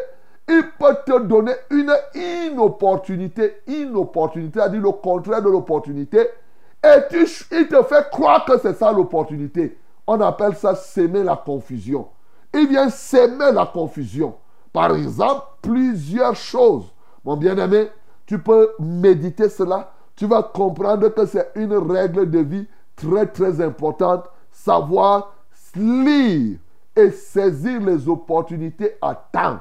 il 0.47 0.63
peut 0.79 0.95
te 1.05 1.19
donner 1.19 1.53
une 1.69 1.93
inopportunité. 2.15 3.61
Inopportunité, 3.67 4.59
c'est-à-dire 4.59 4.81
le 4.81 4.91
contraire 4.91 5.41
de 5.41 5.49
l'opportunité. 5.49 6.27
Et 6.83 7.01
tu, 7.09 7.27
il 7.51 7.67
te 7.67 7.83
fait 7.83 8.09
croire 8.09 8.45
que 8.45 8.57
c'est 8.59 8.73
ça 8.73 8.91
l'opportunité. 8.91 9.77
On 10.07 10.19
appelle 10.21 10.55
ça 10.55 10.75
s'aimer 10.75 11.23
la 11.23 11.35
confusion. 11.35 12.07
Il 12.53 12.67
vient 12.67 12.89
s'aimer 12.89 13.51
la 13.51 13.65
confusion. 13.65 14.35
Par 14.71 14.95
exemple, 14.95 15.43
plusieurs 15.61 16.35
choses. 16.35 16.85
Mon 17.25 17.35
bien-aimé, 17.35 17.89
tu 18.25 18.39
peux 18.39 18.71
méditer 18.79 19.49
cela. 19.49 19.91
Tu 20.15 20.25
vas 20.25 20.43
comprendre 20.43 21.09
que 21.09 21.25
c'est 21.25 21.51
une 21.55 21.73
règle 21.73 22.29
de 22.29 22.39
vie 22.39 22.67
très 22.95 23.25
très 23.25 23.61
importante, 23.61 24.25
savoir 24.51 25.33
lire 25.75 26.57
et 26.95 27.11
saisir 27.11 27.79
les 27.81 28.07
opportunités 28.07 28.95
à 29.01 29.15
temps. 29.15 29.59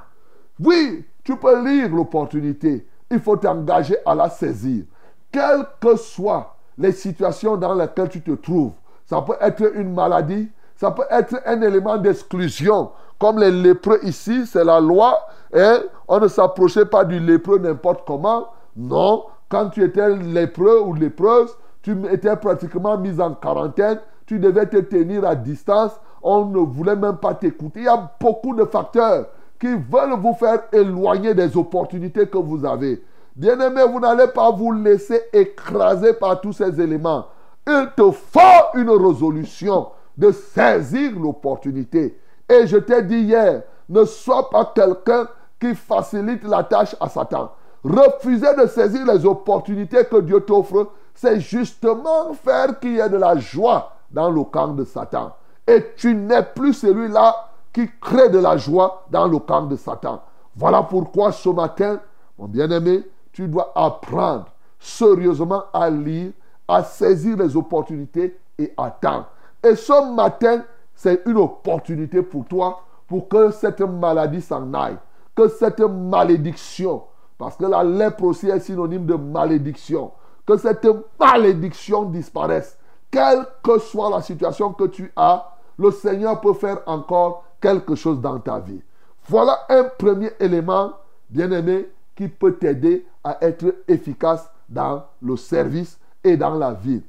Oui, 0.59 1.05
tu 1.23 1.37
peux 1.37 1.65
lire 1.65 1.89
l'opportunité, 1.89 2.87
il 3.11 3.21
faut 3.21 3.37
t'engager 3.37 3.97
à 4.05 4.15
la 4.15 4.29
saisir. 4.29 4.85
Quelles 5.31 5.67
que 5.81 5.97
soient 5.97 6.57
les 6.79 6.93
situations 6.93 7.57
dans 7.57 7.75
lesquelles 7.75 8.09
tu 8.09 8.23
te 8.23 8.31
trouves, 8.33 8.73
ça 9.07 9.23
peut 9.23 9.37
être 9.41 9.75
une 9.75 9.95
maladie, 9.95 10.49
ça 10.77 10.91
peut 10.91 11.07
être 11.11 11.41
un 11.45 11.61
élément 11.63 11.97
d'exclusion. 11.97 12.91
Comme 13.19 13.41
les 13.41 13.51
lépreux 13.51 13.99
ici, 14.05 14.47
c'est 14.47 14.65
la 14.65 14.79
loi. 14.79 15.19
Et 15.53 15.61
hein. 15.61 15.81
on 16.07 16.21
ne 16.21 16.29
s'approchait 16.29 16.85
pas 16.85 17.05
du 17.05 17.19
lépreux 17.19 17.59
n'importe 17.59 18.07
comment. 18.07 18.49
Non, 18.77 19.25
quand 19.49 19.71
tu 19.71 19.83
étais 19.83 20.15
lépreux 20.17 20.81
ou 20.83 20.95
lépreuse, 20.95 21.51
tu 21.83 21.97
étais 22.13 22.37
pratiquement 22.37 22.97
mis 22.97 23.21
en 23.21 23.35
quarantaine. 23.35 23.99
Tu 24.27 24.39
devais 24.39 24.67
te 24.67 24.77
tenir 24.77 25.27
à 25.27 25.35
distance. 25.35 25.93
On 26.23 26.45
ne 26.45 26.59
voulait 26.59 26.97
même 26.97 27.17
pas 27.17 27.35
t'écouter. 27.35 27.81
Il 27.81 27.87
y 27.87 27.89
a 27.89 28.11
beaucoup 28.21 28.55
de 28.55 28.65
facteurs 28.65 29.27
qui 29.59 29.69
veulent 29.69 30.19
vous 30.21 30.35
faire 30.35 30.63
éloigner 30.73 31.35
des 31.35 31.57
opportunités 31.57 32.29
que 32.29 32.39
vous 32.39 32.65
avez. 32.65 33.03
Bien-aimé, 33.39 33.83
vous 33.89 34.01
n'allez 34.01 34.27
pas 34.27 34.51
vous 34.51 34.73
laisser 34.73 35.23
écraser 35.33 36.13
par 36.13 36.41
tous 36.41 36.55
ces 36.55 36.81
éléments. 36.81 37.27
Il 37.69 37.89
te 37.97 38.11
faut 38.11 38.41
une 38.75 38.91
résolution 38.91 39.91
de 40.17 40.33
saisir 40.33 41.13
l'opportunité. 41.17 42.19
Et 42.49 42.67
je 42.67 42.79
t'ai 42.79 43.01
dit 43.05 43.21
hier, 43.21 43.63
ne 43.89 44.05
sois 44.05 44.51
pas 44.51 44.73
quelqu'un 44.75 45.29
qui 45.61 45.77
facilite 45.77 46.43
la 46.43 46.65
tâche 46.65 46.97
à 46.99 47.09
Satan. 47.09 47.53
Refuser 47.85 48.57
de 48.61 48.67
saisir 48.67 49.07
les 49.07 49.25
opportunités 49.25 50.05
que 50.07 50.21
Dieu 50.21 50.41
t'offre, 50.41 50.89
c'est 51.15 51.39
justement 51.39 52.35
faire 52.35 52.81
qu'il 52.81 52.97
y 52.97 52.99
ait 52.99 53.09
de 53.09 53.19
la 53.19 53.37
joie 53.37 53.93
dans 54.11 54.31
le 54.31 54.43
camp 54.43 54.75
de 54.75 54.83
Satan. 54.83 55.33
Et 55.65 55.93
tu 55.97 56.13
n'es 56.13 56.43
plus 56.43 56.75
celui-là 56.75 57.51
qui 57.73 57.89
crée 58.01 58.31
de 58.31 58.39
la 58.41 58.57
joie 58.57 59.05
dans 59.13 59.29
le 59.29 59.39
camp 59.39 59.63
de 59.63 59.77
Satan. 59.77 60.23
Voilà 60.57 60.83
pourquoi 60.83 61.31
ce 61.31 61.51
matin, 61.51 62.01
mon 62.37 62.47
bien-aimé, 62.47 63.05
tu 63.39 63.47
dois 63.47 63.71
apprendre 63.77 64.47
sérieusement 64.81 65.63
à 65.73 65.89
lire, 65.89 66.33
à 66.67 66.83
saisir 66.83 67.37
les 67.37 67.57
opportunités 67.57 68.37
et 68.59 68.73
attendre. 68.77 69.29
Et 69.63 69.77
ce 69.77 70.13
matin, 70.13 70.65
c'est 70.93 71.23
une 71.25 71.37
opportunité 71.37 72.23
pour 72.23 72.47
toi 72.47 72.83
pour 73.07 73.29
que 73.29 73.53
cette 73.53 73.81
maladie 73.81 74.41
s'en 74.41 74.75
aille, 74.75 74.97
que 75.37 75.47
cette 75.47 75.79
malédiction, 75.79 77.05
parce 77.39 77.55
que 77.55 77.67
la 77.67 77.85
lèpre 77.85 78.25
aussi 78.25 78.49
est 78.49 78.59
synonyme 78.59 79.07
de 79.07 79.15
malédiction, 79.15 80.11
que 80.45 80.57
cette 80.57 80.89
malédiction 81.21 82.07
disparaisse. 82.07 82.77
Quelle 83.09 83.47
que 83.63 83.79
soit 83.79 84.11
la 84.11 84.21
situation 84.21 84.73
que 84.73 84.89
tu 84.89 85.13
as, 85.15 85.49
le 85.79 85.93
Seigneur 85.93 86.41
peut 86.41 86.55
faire 86.55 86.79
encore 86.87 87.45
quelque 87.61 87.95
chose 87.95 88.21
dans 88.21 88.41
ta 88.41 88.59
vie. 88.59 88.83
Voilà 89.29 89.61
un 89.69 89.85
premier 89.85 90.33
élément, 90.41 90.95
bien-aimé, 91.31 91.89
qui 92.19 92.27
peut 92.27 92.57
t'aider 92.57 93.07
à 93.23 93.39
être 93.43 93.77
efficace 93.87 94.51
dans 94.69 95.05
le 95.23 95.37
service 95.37 96.01
et 96.25 96.37
dans 96.37 96.57
la 96.57 96.73
vie. 96.73 97.01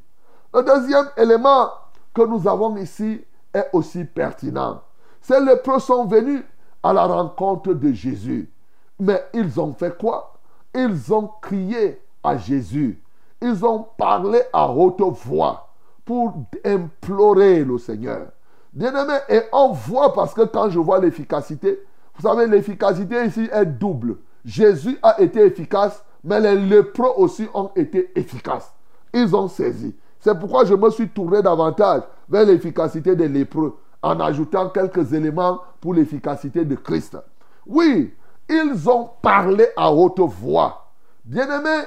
Le 0.54 0.62
deuxième 0.62 1.08
élément 1.18 1.70
que 2.13 2.22
nous 2.22 2.48
avons 2.48 2.78
ici 2.78 3.20
est 3.51 3.70
aussi 3.74 4.06
pertinent. 4.06 4.84
Ces 5.20 5.39
lépreux 5.44 5.80
sont 5.80 6.06
venus 6.06 6.44
à 6.84 6.94
la 6.94 7.08
rencontre 7.08 7.74
de 7.74 7.92
Jésus. 7.92 8.51
Mais 9.00 9.25
ils 9.34 9.60
ont 9.60 9.74
fait 9.74 9.98
quoi? 9.98 10.39
Ils 10.75 11.12
ont 11.12 11.32
crié 11.42 12.00
à 12.24 12.38
Jésus. 12.38 13.01
Ils 13.42 13.66
ont 13.66 13.88
parlé 13.98 14.42
à 14.54 14.70
haute 14.72 15.01
voix 15.01 15.70
pour 16.06 16.36
implorer 16.63 17.63
le 17.63 17.80
Seigneur. 17.80 18.28
Bien-aimé, 18.72 19.16
et 19.28 19.42
on 19.51 19.72
voit 19.72 20.13
parce 20.13 20.36
que 20.36 20.44
quand 20.44 20.70
je 20.70 20.78
vois 20.78 21.00
l'efficacité, 21.00 21.80
vous 22.16 22.30
savez, 22.30 22.46
l'efficacité 22.46 23.25
ici 23.25 23.50
est 23.51 23.66
double. 23.66 24.18
Jésus 24.46 24.98
a 25.02 25.22
été 25.22 25.46
efficace, 25.46 26.04
mais 26.24 26.40
les 26.40 26.56
lépreux 26.56 27.12
aussi 27.18 27.48
ont 27.54 27.72
été 27.75 28.12
efficaces. 28.16 28.74
Ils 29.14 29.36
ont 29.36 29.48
saisi. 29.48 29.96
C'est 30.20 30.38
pourquoi 30.38 30.66
je 30.66 30.74
me 30.74 30.90
suis 30.90 31.10
tourné 31.10 31.42
davantage 31.42 32.04
vers 32.28 32.46
l'efficacité 32.46 33.16
des 33.16 33.28
lépreux 33.28 33.78
en 34.02 34.20
ajoutant 34.20 34.70
quelques 34.70 35.14
éléments 35.14 35.60
pour 35.80 35.94
l'efficacité 35.94 36.66
de 36.66 36.75
Christ. 36.75 37.18
Oui, 37.66 38.14
ils 38.50 38.90
ont 38.90 39.10
parlé 39.22 39.68
à 39.75 39.92
haute 39.92 40.20
voix. 40.20 40.88
Bien-aimé, 41.24 41.84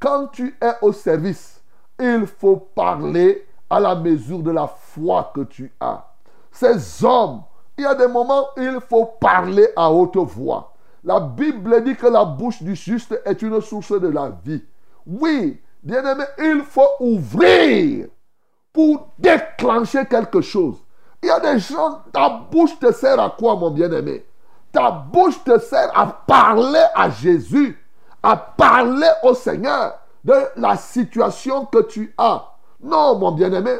quand 0.00 0.28
tu 0.28 0.56
es 0.60 0.72
au 0.82 0.92
service, 0.92 1.60
il 1.98 2.26
faut 2.26 2.56
parler 2.56 3.46
à 3.68 3.80
la 3.80 3.94
mesure 3.94 4.40
de 4.40 4.50
la 4.50 4.66
foi 4.66 5.32
que 5.34 5.42
tu 5.42 5.72
as. 5.80 6.06
Ces 6.50 7.04
hommes, 7.04 7.42
il 7.76 7.84
y 7.84 7.86
a 7.86 7.94
des 7.94 8.08
moments 8.08 8.46
où 8.56 8.60
il 8.60 8.78
faut 8.80 9.04
parler 9.20 9.68
à 9.76 9.90
haute 9.90 10.16
voix. 10.16 10.72
La 11.06 11.20
Bible 11.20 11.82
dit 11.84 11.96
que 11.96 12.06
la 12.08 12.26
bouche 12.26 12.62
du 12.62 12.74
juste 12.74 13.18
est 13.24 13.40
une 13.40 13.62
source 13.62 13.98
de 13.98 14.08
la 14.08 14.30
vie. 14.44 14.62
Oui, 15.06 15.58
Bien-aimé, 15.86 16.24
il 16.38 16.62
faut 16.68 16.88
ouvrir 16.98 18.08
pour 18.72 19.10
déclencher 19.16 20.04
quelque 20.06 20.40
chose. 20.40 20.74
Il 21.22 21.28
y 21.28 21.30
a 21.30 21.38
des 21.38 21.60
gens, 21.60 22.00
ta 22.12 22.28
bouche 22.28 22.76
te 22.80 22.92
sert 22.92 23.20
à 23.20 23.30
quoi, 23.38 23.54
mon 23.54 23.70
bien-aimé? 23.70 24.26
Ta 24.72 24.90
bouche 24.90 25.44
te 25.44 25.60
sert 25.60 25.96
à 25.96 26.08
parler 26.08 26.82
à 26.92 27.08
Jésus, 27.08 27.78
à 28.20 28.36
parler 28.36 29.06
au 29.22 29.32
Seigneur 29.32 30.00
de 30.24 30.34
la 30.56 30.76
situation 30.76 31.66
que 31.66 31.82
tu 31.82 32.12
as. 32.18 32.44
Non, 32.82 33.16
mon 33.16 33.30
bien-aimé, 33.30 33.76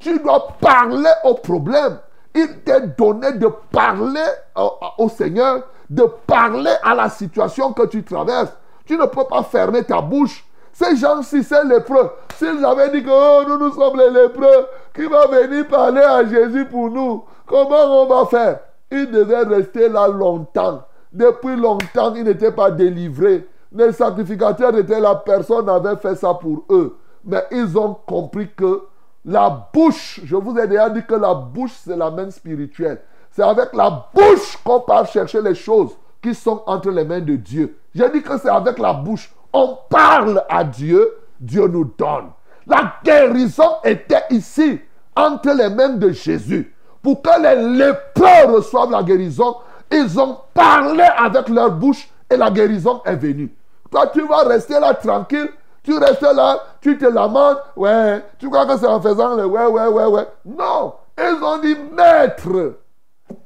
tu 0.00 0.18
dois 0.20 0.48
parler 0.58 1.12
au 1.24 1.34
problème. 1.34 1.98
Il 2.34 2.60
t'est 2.64 2.96
donné 2.96 3.32
de 3.32 3.48
parler 3.70 4.24
au, 4.56 4.72
au, 4.96 5.08
Seigneur, 5.10 5.64
de 5.92 6.04
parler 6.26 6.72
à 6.82 6.94
la 6.94 7.08
situation 7.08 7.72
que 7.72 7.86
tu 7.86 8.02
traverses. 8.02 8.56
Tu 8.86 8.96
ne 8.96 9.06
peux 9.06 9.24
pas 9.24 9.42
fermer 9.42 9.84
ta 9.84 10.00
bouche 10.00 10.44
ces 10.72 10.96
gens-ci, 10.96 11.42
c'est 11.44 11.64
lépreux. 11.64 12.10
S'ils 12.36 12.64
avaient 12.64 12.90
dit 12.90 13.02
que 13.02 13.10
oh, 13.10 13.44
nous, 13.46 13.58
nous 13.58 13.72
sommes 13.72 13.98
les 13.98 14.10
lépreux, 14.10 14.66
qui 14.94 15.04
va 15.04 15.26
venir 15.26 15.68
parler 15.68 16.00
à 16.00 16.24
Jésus 16.24 16.64
pour 16.64 16.90
nous, 16.90 17.24
comment 17.46 18.02
on 18.02 18.06
va 18.06 18.26
faire? 18.26 18.60
Ils 18.90 19.10
devaient 19.10 19.42
rester 19.42 19.88
là 19.88 20.08
longtemps. 20.08 20.82
Depuis 21.12 21.56
longtemps, 21.56 22.14
ils 22.14 22.24
n'étaient 22.24 22.52
pas 22.52 22.70
délivrés. 22.70 23.46
Les 23.70 23.92
sacrificateurs 23.92 24.76
étaient 24.76 25.00
là, 25.00 25.14
personne 25.14 25.66
n'avait 25.66 25.96
fait 25.96 26.14
ça 26.14 26.34
pour 26.34 26.64
eux. 26.70 26.96
Mais 27.24 27.44
ils 27.50 27.76
ont 27.76 27.94
compris 28.06 28.48
que 28.54 28.82
la 29.24 29.68
bouche, 29.72 30.20
je 30.24 30.36
vous 30.36 30.58
ai 30.58 30.66
déjà 30.66 30.90
dit 30.90 31.04
que 31.04 31.14
la 31.14 31.34
bouche, 31.34 31.72
c'est 31.84 31.96
la 31.96 32.10
main 32.10 32.30
spirituelle. 32.30 33.00
C'est 33.32 33.42
avec 33.42 33.72
la 33.72 34.08
bouche 34.14 34.58
qu'on 34.62 34.80
part 34.80 35.06
chercher 35.06 35.40
les 35.42 35.54
choses 35.54 35.96
qui 36.22 36.34
sont 36.34 36.62
entre 36.66 36.90
les 36.90 37.04
mains 37.04 37.20
de 37.20 37.36
Dieu. 37.36 37.78
J'ai 37.94 38.08
dit 38.10 38.22
que 38.22 38.38
c'est 38.38 38.48
avec 38.48 38.78
la 38.78 38.92
bouche 38.92 39.32
on 39.52 39.78
parle 39.88 40.42
à 40.48 40.64
Dieu, 40.64 41.14
Dieu 41.38 41.66
nous 41.66 41.92
donne. 41.98 42.30
La 42.66 42.94
guérison 43.04 43.76
était 43.84 44.24
ici, 44.30 44.80
entre 45.14 45.50
les 45.50 45.68
mains 45.68 45.90
de 45.90 46.10
Jésus. 46.10 46.74
Pour 47.02 47.20
que 47.20 47.42
les 47.42 47.76
lépreux 47.76 48.54
reçoivent 48.54 48.92
la 48.92 49.02
guérison, 49.02 49.56
ils 49.90 50.18
ont 50.18 50.38
parlé 50.54 51.02
avec 51.02 51.48
leur 51.48 51.72
bouche 51.72 52.08
et 52.30 52.36
la 52.36 52.50
guérison 52.50 53.02
est 53.04 53.16
venue. 53.16 53.52
Toi, 53.90 54.06
tu 54.06 54.26
vas 54.26 54.44
rester 54.44 54.78
là 54.80 54.94
tranquille. 54.94 55.50
Tu 55.82 55.98
restes 55.98 56.22
là, 56.22 56.62
tu 56.80 56.96
te 56.96 57.06
lamentes. 57.06 57.58
Ouais, 57.74 58.24
tu 58.38 58.48
crois 58.48 58.64
que 58.66 58.78
c'est 58.78 58.86
en 58.86 59.00
faisant 59.00 59.34
le 59.34 59.44
ouais, 59.44 59.66
ouais, 59.66 59.88
ouais, 59.88 60.06
ouais. 60.06 60.28
Non, 60.44 60.94
ils 61.18 61.42
ont 61.42 61.58
dit, 61.58 61.76
maître, 61.92 62.76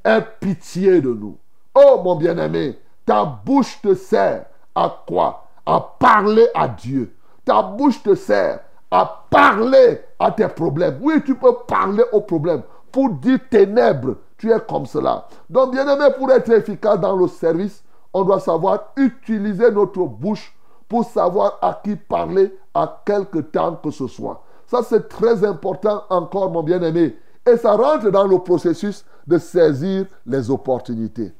aie 0.03 0.23
pitié 0.39 1.01
de 1.01 1.13
nous. 1.13 1.37
Oh, 1.75 2.01
mon 2.03 2.15
bien-aimé, 2.15 2.79
ta 3.05 3.25
bouche 3.25 3.81
te 3.81 3.93
sert 3.93 4.45
à 4.73 5.03
quoi? 5.07 5.43
À 5.65 5.79
parler 5.99 6.47
à 6.53 6.67
Dieu. 6.67 7.13
Ta 7.45 7.61
bouche 7.61 8.01
te 8.01 8.15
sert 8.15 8.61
à 8.89 9.25
parler 9.29 10.01
à 10.19 10.31
tes 10.31 10.47
problèmes. 10.47 10.99
Oui, 11.01 11.21
tu 11.25 11.35
peux 11.35 11.53
parler 11.67 12.03
aux 12.11 12.21
problèmes. 12.21 12.63
Pour 12.91 13.09
dire 13.09 13.39
ténèbres, 13.49 14.15
tu 14.37 14.51
es 14.51 14.59
comme 14.67 14.85
cela. 14.85 15.27
Donc, 15.49 15.71
bien 15.71 15.87
aimé, 15.87 16.13
pour 16.17 16.31
être 16.31 16.49
efficace 16.51 16.99
dans 16.99 17.15
le 17.15 17.27
service, 17.27 17.83
on 18.13 18.23
doit 18.23 18.39
savoir 18.39 18.93
utiliser 18.95 19.71
notre 19.71 20.03
bouche 20.05 20.55
pour 20.87 21.03
savoir 21.05 21.57
à 21.61 21.79
qui 21.83 21.95
parler 21.95 22.57
à 22.73 23.01
quelque 23.05 23.39
temps 23.39 23.75
que 23.75 23.91
ce 23.91 24.07
soit. 24.07 24.41
Ça, 24.67 24.81
c'est 24.83 25.09
très 25.09 25.43
important 25.43 26.03
encore, 26.09 26.51
mon 26.51 26.63
bien-aimé. 26.63 27.17
Et 27.49 27.57
ça 27.57 27.73
rentre 27.73 28.09
dans 28.09 28.27
le 28.27 28.39
processus 28.39 29.05
de 29.27 29.37
saisir 29.37 30.05
les 30.25 30.49
opportunités. 30.49 31.33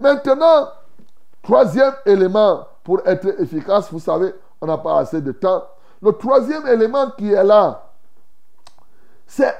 Maintenant, 0.00 0.68
troisième 1.42 1.94
élément 2.06 2.66
pour 2.84 3.06
être 3.06 3.40
efficace, 3.40 3.90
vous 3.92 4.00
savez, 4.00 4.32
on 4.60 4.66
n'a 4.66 4.78
pas 4.78 5.00
assez 5.00 5.20
de 5.20 5.32
temps. 5.32 5.64
Le 6.00 6.12
troisième 6.12 6.66
élément 6.66 7.10
qui 7.10 7.32
est 7.32 7.44
là, 7.44 7.90
c'est, 9.26 9.54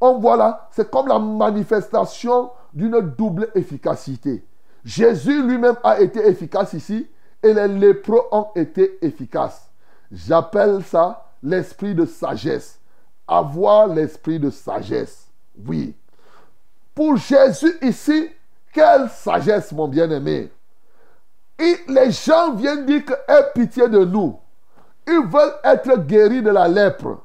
on 0.00 0.18
voit 0.18 0.36
là, 0.36 0.68
c'est 0.70 0.90
comme 0.90 1.08
la 1.08 1.18
manifestation 1.18 2.50
d'une 2.72 3.00
double 3.00 3.48
efficacité. 3.54 4.44
Jésus 4.84 5.42
lui-même 5.42 5.76
a 5.82 6.00
été 6.00 6.26
efficace 6.26 6.72
ici 6.72 7.06
et 7.42 7.52
les 7.52 7.68
lépreux 7.68 8.22
ont 8.32 8.48
été 8.54 8.98
efficaces. 9.04 9.68
J'appelle 10.10 10.82
ça 10.84 11.26
l'esprit 11.42 11.94
de 11.94 12.04
sagesse. 12.04 12.78
avoir 13.30 13.86
l'esprit 13.86 14.40
de 14.40 14.50
sagesse. 14.50 15.28
Oui. 15.66 15.94
Pour 17.00 17.16
Jésus 17.16 17.78
ici, 17.80 18.28
quelle 18.74 19.08
sagesse, 19.08 19.72
mon 19.72 19.88
bien-aimé. 19.88 20.52
Les 21.58 22.10
gens 22.10 22.52
viennent 22.52 22.84
dire 22.84 23.06
que 23.06 23.52
pitié 23.54 23.88
de 23.88 24.04
nous. 24.04 24.38
Ils 25.08 25.26
veulent 25.26 25.54
être 25.64 25.96
guéris 26.00 26.42
de 26.42 26.50
la 26.50 26.68
lèpre. 26.68 27.22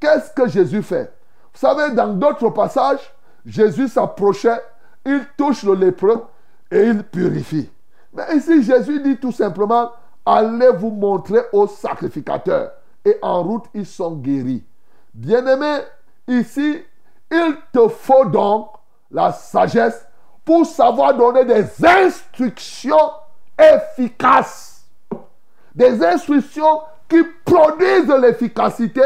Qu'est-ce 0.00 0.32
que 0.32 0.48
Jésus 0.48 0.82
fait? 0.82 1.12
Vous 1.52 1.60
savez, 1.60 1.94
dans 1.94 2.14
d'autres 2.14 2.48
passages, 2.48 3.12
Jésus 3.44 3.88
s'approchait, 3.88 4.58
il 5.04 5.26
touche 5.36 5.64
le 5.64 5.74
lépreux 5.74 6.24
et 6.70 6.84
il 6.84 7.02
purifie. 7.02 7.68
Mais 8.14 8.38
ici, 8.38 8.62
Jésus 8.62 9.02
dit 9.02 9.18
tout 9.18 9.32
simplement, 9.32 9.90
allez 10.24 10.70
vous 10.70 10.92
montrer 10.92 11.40
aux 11.52 11.66
sacrificateurs. 11.66 12.72
Et 13.04 13.18
en 13.20 13.42
route, 13.42 13.66
ils 13.74 13.84
sont 13.84 14.12
guéris. 14.12 14.64
Bien-aimé, 15.12 15.80
ici, 16.26 16.82
il 17.30 17.56
te 17.70 17.86
faut 17.86 18.24
donc 18.24 18.79
la 19.10 19.32
sagesse 19.32 20.06
pour 20.44 20.66
savoir 20.66 21.14
donner 21.14 21.44
des 21.44 21.66
instructions 21.84 23.10
efficaces. 23.58 24.84
Des 25.74 26.04
instructions 26.04 26.80
qui 27.08 27.22
produisent 27.44 28.08
l'efficacité 28.08 29.02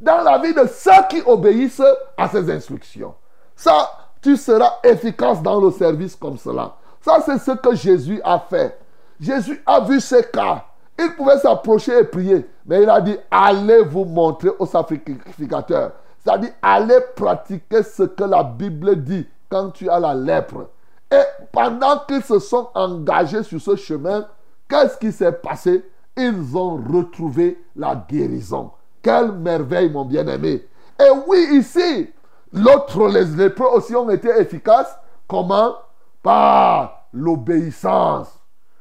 dans 0.00 0.22
la 0.22 0.38
vie 0.38 0.54
de 0.54 0.66
ceux 0.66 0.90
qui 1.10 1.22
obéissent 1.26 1.82
à 2.16 2.28
ces 2.28 2.50
instructions. 2.50 3.14
Ça, 3.54 3.90
tu 4.22 4.36
seras 4.36 4.78
efficace 4.82 5.42
dans 5.42 5.60
le 5.60 5.70
service 5.70 6.14
comme 6.16 6.38
cela. 6.38 6.74
Ça, 7.00 7.18
c'est 7.24 7.38
ce 7.38 7.52
que 7.52 7.74
Jésus 7.74 8.20
a 8.24 8.38
fait. 8.38 8.78
Jésus 9.20 9.62
a 9.66 9.80
vu 9.80 10.00
ces 10.00 10.22
cas. 10.24 10.64
Il 10.98 11.14
pouvait 11.14 11.38
s'approcher 11.38 12.00
et 12.00 12.04
prier, 12.04 12.48
mais 12.66 12.82
il 12.82 12.90
a 12.90 13.00
dit, 13.00 13.16
allez 13.30 13.82
vous 13.82 14.04
montrer 14.04 14.50
aux 14.58 14.66
sacrificateurs. 14.66 15.92
C'est-à-dire, 16.18 16.50
allez 16.60 16.98
pratiquer 17.14 17.82
ce 17.84 18.02
que 18.02 18.24
la 18.24 18.42
Bible 18.42 18.96
dit 19.02 19.26
quand 19.48 19.70
tu 19.70 19.88
as 19.88 20.00
la 20.00 20.14
lèpre. 20.14 20.68
Et 21.10 21.22
pendant 21.52 22.00
qu'ils 22.06 22.22
se 22.22 22.38
sont 22.38 22.68
engagés 22.74 23.42
sur 23.42 23.60
ce 23.60 23.76
chemin, 23.76 24.26
qu'est-ce 24.68 24.98
qui 24.98 25.12
s'est 25.12 25.32
passé? 25.32 25.84
Ils 26.16 26.56
ont 26.56 26.76
retrouvé 26.76 27.62
la 27.76 27.94
guérison. 28.08 28.72
Quelle 29.02 29.32
merveille, 29.32 29.90
mon 29.90 30.04
bien-aimé. 30.04 30.66
Et 31.00 31.10
oui, 31.26 31.46
ici, 31.52 32.10
l'autre, 32.52 33.08
les 33.08 33.24
lépreux 33.24 33.68
aussi 33.72 33.94
ont 33.94 34.10
été 34.10 34.28
efficaces. 34.28 34.94
Comment? 35.28 35.76
Par 36.22 37.08
l'obéissance. 37.12 38.28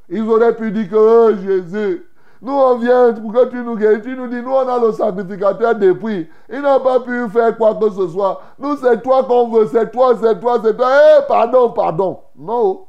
Ils 0.10 0.23
auraient 0.23 0.56
pu 0.56 0.71
dire 0.71 0.89
que 0.89 0.95
oh, 0.95 1.36
Jésus, 1.36 2.07
nous 2.41 2.54
on 2.54 2.78
vient 2.78 3.13
pour 3.13 3.34
que 3.34 3.45
tu 3.50 3.63
nous 3.63 3.76
guérisses. 3.76 4.04
Tu 4.04 4.15
nous 4.15 4.28
dis, 4.28 4.41
nous 4.41 4.52
on 4.52 4.67
a 4.67 4.80
le 4.80 4.91
sacrificateur 4.91 5.76
depuis. 5.76 6.30
Il 6.50 6.62
n'a 6.62 6.80
pas 6.80 7.00
pu 7.00 7.30
faire 7.30 7.58
quoi 7.58 7.76
que 7.76 7.89
ce 7.89 8.08
soit. 8.08 8.41
Nous 8.60 8.78
c'est 8.78 9.02
toi 9.02 9.23
qu'on 9.23 9.50
veut, 9.50 9.67
c'est 9.67 9.91
toi, 9.91 10.13
c'est 10.21 10.39
toi, 10.39 10.60
c'est 10.63 10.76
toi. 10.76 10.89
Eh, 10.91 11.28
pardon, 11.28 11.71
pardon. 11.71 12.19
Non. 12.36 12.86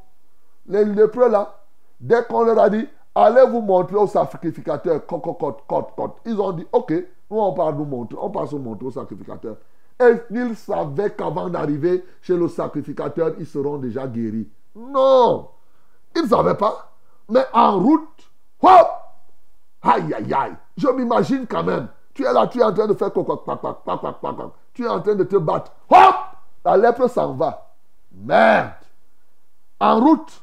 Les 0.67 0.85
lépreux 0.85 1.31
là, 1.31 1.55
dès 2.01 2.25
qu'on 2.25 2.43
leur 2.43 2.59
a 2.59 2.69
dit, 2.69 2.87
allez 3.15 3.47
vous 3.51 3.61
montrer 3.61 3.97
au 3.97 4.07
sacrificateur, 4.07 5.01
ils 6.27 6.41
ont 6.41 6.53
dit, 6.53 6.67
ok, 6.73 6.93
nous 7.31 7.39
on 7.39 7.53
part 7.53 7.73
nous 7.73 7.85
montrer, 7.85 8.19
on 8.21 8.31
passe 8.31 8.53
nous 8.53 8.59
montrer 8.59 8.87
au 8.87 8.91
sacrificateur. 8.91 9.57
Et 10.01 10.15
ils 10.31 10.55
savaient 10.55 11.11
qu'avant 11.11 11.49
d'arriver 11.49 12.05
chez 12.23 12.37
le 12.37 12.49
sacrificateur, 12.49 13.33
ils 13.39 13.47
seront 13.47 13.79
déjà 13.79 14.07
guéris. 14.07 14.49
Non. 14.77 15.49
Ils 16.15 16.23
ne 16.23 16.29
savaient 16.29 16.55
pas. 16.55 16.93
Mais 17.29 17.45
en 17.53 17.79
route, 17.81 18.31
hop, 18.63 18.89
aïe, 19.83 20.15
aïe, 20.15 20.35
aïe. 20.35 20.53
Je 20.77 20.89
m'imagine 20.89 21.47
quand 21.47 21.65
même. 21.65 21.89
Tu 22.15 22.25
es 22.25 22.33
là, 22.33 22.47
tu 22.47 22.59
es 22.61 22.65
en 22.65 22.73
train 22.73 22.87
de 22.87 22.95
faire 22.95 23.13
quoi, 23.13 23.45
Tu 24.75 24.85
es 24.85 24.89
en 24.89 25.01
train 25.01 25.15
de 25.15 25.25
te 25.25 25.37
battre. 25.37 25.73
Hop, 25.89 26.15
la 26.65 26.77
lèpre 26.77 27.09
s'en 27.09 27.35
va. 27.35 27.73
Merde. 28.13 28.73
En 29.81 30.01
route. 30.01 30.43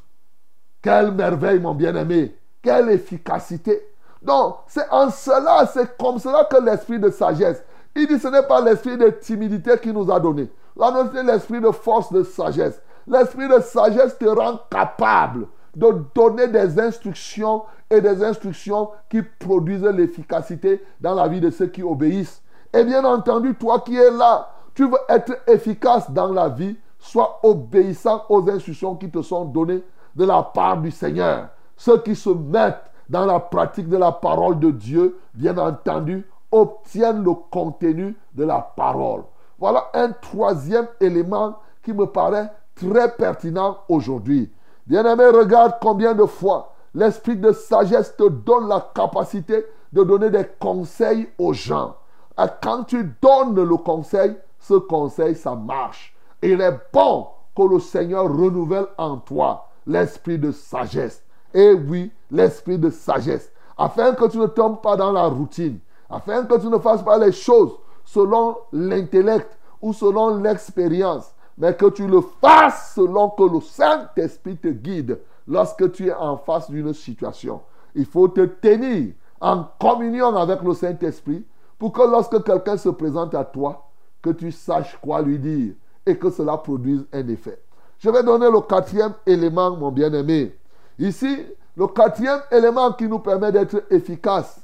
Quelle 0.81 1.11
merveille, 1.11 1.59
mon 1.59 1.73
bien-aimé. 1.73 2.37
Quelle 2.61 2.89
efficacité. 2.89 3.91
Donc, 4.21 4.57
c'est 4.67 4.89
en 4.89 5.09
cela, 5.09 5.65
c'est 5.67 5.97
comme 5.97 6.19
cela 6.19 6.45
que 6.45 6.57
l'esprit 6.57 6.99
de 6.99 7.09
sagesse. 7.09 7.63
Il 7.95 8.07
dit 8.07 8.19
ce 8.19 8.27
n'est 8.27 8.43
pas 8.43 8.61
l'esprit 8.61 8.97
de 8.97 9.09
timidité 9.09 9.77
qui 9.81 9.91
nous 9.91 10.11
a 10.11 10.19
donné. 10.19 10.49
Là, 10.75 10.91
c'est 11.13 11.23
l'esprit 11.23 11.61
de 11.61 11.71
force, 11.71 12.11
de 12.11 12.23
sagesse. 12.23 12.81
L'esprit 13.07 13.47
de 13.47 13.59
sagesse 13.59 14.17
te 14.17 14.25
rend 14.25 14.59
capable 14.69 15.47
de 15.75 16.03
donner 16.15 16.47
des 16.47 16.79
instructions 16.79 17.63
et 17.89 18.01
des 18.01 18.23
instructions 18.23 18.89
qui 19.09 19.21
produisent 19.21 19.83
l'efficacité 19.83 20.83
dans 21.01 21.13
la 21.13 21.27
vie 21.27 21.41
de 21.41 21.49
ceux 21.49 21.67
qui 21.67 21.83
obéissent. 21.83 22.41
Et 22.73 22.83
bien 22.83 23.03
entendu, 23.03 23.55
toi 23.55 23.79
qui 23.79 23.95
es 23.95 24.11
là, 24.11 24.49
tu 24.73 24.87
veux 24.87 24.97
être 25.09 25.33
efficace 25.47 26.11
dans 26.11 26.31
la 26.31 26.49
vie, 26.49 26.77
sois 26.99 27.39
obéissant 27.43 28.23
aux 28.29 28.49
instructions 28.49 28.95
qui 28.95 29.09
te 29.09 29.21
sont 29.21 29.45
données 29.45 29.83
de 30.15 30.25
la 30.25 30.43
part 30.43 30.77
du 30.77 30.91
Seigneur. 30.91 31.49
Ceux 31.77 32.01
qui 32.01 32.15
se 32.15 32.29
mettent 32.29 32.91
dans 33.09 33.25
la 33.25 33.39
pratique 33.39 33.89
de 33.89 33.97
la 33.97 34.11
parole 34.11 34.59
de 34.59 34.71
Dieu, 34.71 35.19
bien 35.33 35.57
entendu, 35.57 36.25
obtiennent 36.51 37.23
le 37.23 37.33
contenu 37.51 38.15
de 38.33 38.45
la 38.45 38.59
parole. 38.59 39.23
Voilà 39.59 39.89
un 39.93 40.11
troisième 40.11 40.87
élément 40.99 41.59
qui 41.83 41.93
me 41.93 42.05
paraît 42.05 42.51
très 42.75 43.15
pertinent 43.15 43.77
aujourd'hui. 43.87 44.51
Bien-aimé, 44.87 45.25
regarde 45.27 45.75
combien 45.81 46.13
de 46.13 46.25
fois 46.25 46.73
l'esprit 46.93 47.35
de 47.35 47.51
sagesse 47.51 48.15
te 48.15 48.29
donne 48.29 48.67
la 48.67 48.91
capacité 48.93 49.65
de 49.91 50.03
donner 50.03 50.29
des 50.29 50.45
conseils 50.59 51.27
aux 51.37 51.53
gens. 51.53 51.95
Et 52.39 52.47
quand 52.61 52.83
tu 52.83 53.15
donnes 53.21 53.55
le 53.55 53.77
conseil, 53.77 54.35
ce 54.59 54.75
conseil, 54.75 55.35
ça 55.35 55.55
marche. 55.55 56.15
il 56.41 56.59
est 56.61 56.79
bon 56.93 57.27
que 57.55 57.63
le 57.63 57.79
Seigneur 57.79 58.23
renouvelle 58.25 58.87
en 58.97 59.17
toi 59.17 59.67
l'esprit 59.87 60.37
de 60.37 60.51
sagesse. 60.51 61.23
Et 61.53 61.73
oui, 61.73 62.11
l'esprit 62.31 62.77
de 62.77 62.89
sagesse. 62.89 63.51
Afin 63.77 64.13
que 64.13 64.25
tu 64.25 64.37
ne 64.37 64.47
tombes 64.47 64.81
pas 64.81 64.95
dans 64.97 65.11
la 65.11 65.25
routine. 65.25 65.79
Afin 66.09 66.45
que 66.45 66.59
tu 66.59 66.67
ne 66.67 66.77
fasses 66.77 67.03
pas 67.03 67.17
les 67.17 67.31
choses 67.31 67.71
selon 68.03 68.57
l'intellect 68.71 69.57
ou 69.81 69.93
selon 69.93 70.37
l'expérience 70.37 71.33
mais 71.57 71.75
que 71.75 71.85
tu 71.87 72.07
le 72.07 72.21
fasses 72.21 72.93
selon 72.95 73.29
que 73.29 73.43
le 73.43 73.61
Saint-Esprit 73.61 74.57
te 74.57 74.67
guide 74.67 75.19
lorsque 75.47 75.91
tu 75.91 76.07
es 76.07 76.13
en 76.13 76.37
face 76.37 76.69
d'une 76.69 76.93
situation. 76.93 77.61
Il 77.93 78.05
faut 78.05 78.27
te 78.27 78.45
tenir 78.45 79.13
en 79.39 79.65
communion 79.79 80.35
avec 80.35 80.61
le 80.61 80.73
Saint-Esprit 80.73 81.45
pour 81.77 81.93
que 81.93 82.01
lorsque 82.01 82.43
quelqu'un 82.43 82.77
se 82.77 82.89
présente 82.89 83.35
à 83.35 83.43
toi, 83.45 83.89
que 84.21 84.31
tu 84.31 84.51
saches 84.51 84.97
quoi 85.01 85.21
lui 85.21 85.37
dire 85.37 85.75
et 86.05 86.17
que 86.17 86.29
cela 86.29 86.57
produise 86.57 87.05
un 87.13 87.27
effet. 87.27 87.61
Je 87.99 88.09
vais 88.09 88.23
donner 88.23 88.49
le 88.51 88.61
quatrième 88.61 89.13
élément, 89.25 89.75
mon 89.75 89.91
bien-aimé. 89.91 90.57
Ici, 90.99 91.45
le 91.77 91.87
quatrième 91.87 92.41
élément 92.51 92.91
qui 92.93 93.07
nous 93.07 93.19
permet 93.19 93.51
d'être 93.51 93.83
efficace, 93.89 94.61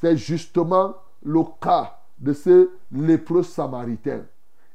c'est 0.00 0.16
justement 0.16 0.94
le 1.22 1.42
cas 1.60 1.98
de 2.18 2.32
ce 2.32 2.70
lépreux 2.92 3.42
samaritain 3.42 4.22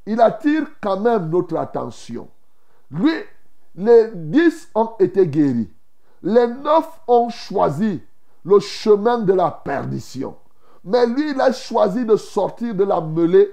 il 0.06 0.22
attire 0.22 0.65
quand 0.82 1.00
même 1.00 1.30
notre 1.30 1.58
attention. 1.58 2.30
Lui, 2.91 3.13
les 3.76 4.12
dix 4.13 4.70
ont 4.76 4.94
été 5.00 5.28
guéris. 5.28 5.72
Les 6.22 6.48
neuf 6.48 6.88
ont 7.08 7.30
choisi 7.30 8.02
le 8.44 8.60
chemin 8.60 9.20
de 9.20 9.34
la 9.34 9.52
perdition. 9.52 10.38
Mais 10.84 11.06
lui, 11.08 11.32
il 11.32 11.41
a 11.41 11.52
choisi 11.52 12.06
de 12.06 12.15
sortir 12.15 12.76
de 12.76 12.84
la 12.84 13.02
mêlée 13.02 13.52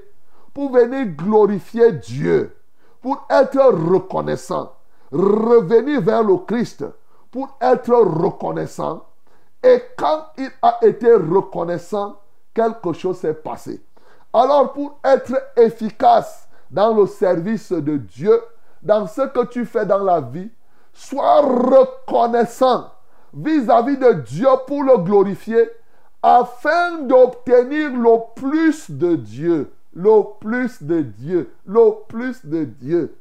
pour 0.52 0.70
venir 0.70 1.06
glorifier 1.06 1.92
Dieu, 1.92 2.54
pour 3.00 3.26
être 3.30 3.58
reconnaissant, 3.58 4.72
revenir 5.10 6.02
vers 6.02 6.22
le 6.22 6.36
Christ, 6.36 6.84
pour 7.30 7.56
être 7.60 7.94
reconnaissant. 7.94 9.06
Et 9.62 9.82
quand 9.96 10.26
il 10.36 10.50
a 10.60 10.78
été 10.82 11.12
reconnaissant, 11.14 12.18
quelque 12.52 12.92
chose 12.92 13.18
s'est 13.18 13.34
passé. 13.34 13.82
Alors 14.32 14.72
pour 14.72 14.98
être 15.04 15.34
efficace 15.56 16.48
dans 16.70 16.94
le 16.94 17.06
service 17.06 17.72
de 17.72 17.96
Dieu, 17.96 18.40
dans 18.82 19.06
ce 19.06 19.22
que 19.22 19.44
tu 19.46 19.64
fais 19.66 19.86
dans 19.86 20.02
la 20.02 20.20
vie, 20.20 20.50
sois 20.92 21.40
reconnaissant 21.40 22.90
vis-à-vis 23.34 23.96
de 23.96 24.12
Dieu 24.12 24.48
pour 24.66 24.82
le 24.82 24.98
glorifier, 24.98 25.70
afin 26.22 26.98
d'obtenir 26.98 27.90
le 27.90 28.34
plus 28.34 28.90
de 28.90 29.16
Dieu. 29.16 29.72
Le 29.94 30.22
plus 30.40 30.82
de 30.82 31.02
Dieu. 31.02 31.54
Le 31.66 31.92
plus 32.08 32.46
de 32.46 32.64
Dieu. 32.64 33.16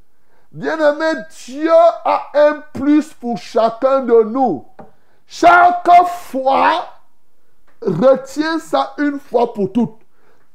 Bien-aimé, 0.51 1.13
Dieu 1.45 1.71
a 1.71 2.29
un 2.33 2.61
plus 2.73 3.13
pour 3.13 3.37
chacun 3.37 4.01
de 4.01 4.23
nous. 4.23 4.65
Chaque 5.25 5.89
fois, 6.07 6.85
retiens 7.81 8.59
ça 8.59 8.93
une 8.97 9.19
fois 9.19 9.53
pour 9.53 9.71
toutes. 9.71 10.00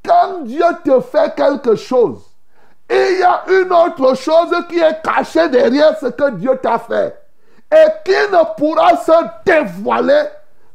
Quand 0.07 0.43
Dieu 0.45 0.65
te 0.85 1.01
fait 1.01 1.35
quelque 1.35 1.75
chose, 1.75 2.23
il 2.89 3.19
y 3.19 3.23
a 3.23 3.43
une 3.49 3.73
autre 3.73 4.15
chose 4.17 4.55
qui 4.69 4.79
est 4.79 5.03
cachée 5.03 5.49
derrière 5.49 5.99
ce 5.99 6.07
que 6.07 6.31
Dieu 6.33 6.57
t'a 6.63 6.79
fait 6.79 7.21
et 7.73 7.87
qui 8.05 8.13
ne 8.13 8.55
pourra 8.57 8.97
se 8.97 9.13
dévoiler 9.45 10.23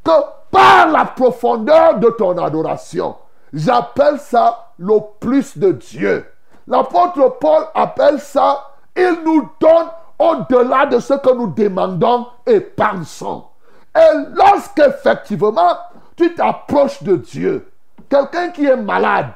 que 0.03 0.11
par 0.51 0.87
la 0.89 1.05
profondeur 1.05 1.97
de 1.99 2.09
ton 2.09 2.37
adoration. 2.37 3.15
J'appelle 3.53 4.19
ça 4.19 4.73
le 4.77 4.99
plus 5.19 5.57
de 5.57 5.71
Dieu. 5.71 6.25
L'apôtre 6.67 7.37
Paul 7.39 7.63
appelle 7.73 8.19
ça, 8.19 8.71
il 8.95 9.19
nous 9.23 9.49
donne 9.59 9.87
au-delà 10.19 10.85
de 10.85 10.99
ce 10.99 11.13
que 11.13 11.33
nous 11.33 11.47
demandons 11.47 12.27
et 12.45 12.59
pensons. 12.59 13.45
Et 13.95 14.17
lorsqu'effectivement, 14.33 15.77
tu 16.15 16.33
t'approches 16.35 17.01
de 17.03 17.15
Dieu, 17.15 17.70
quelqu'un 18.11 18.49
qui 18.49 18.65
est 18.65 18.75
malade, 18.75 19.29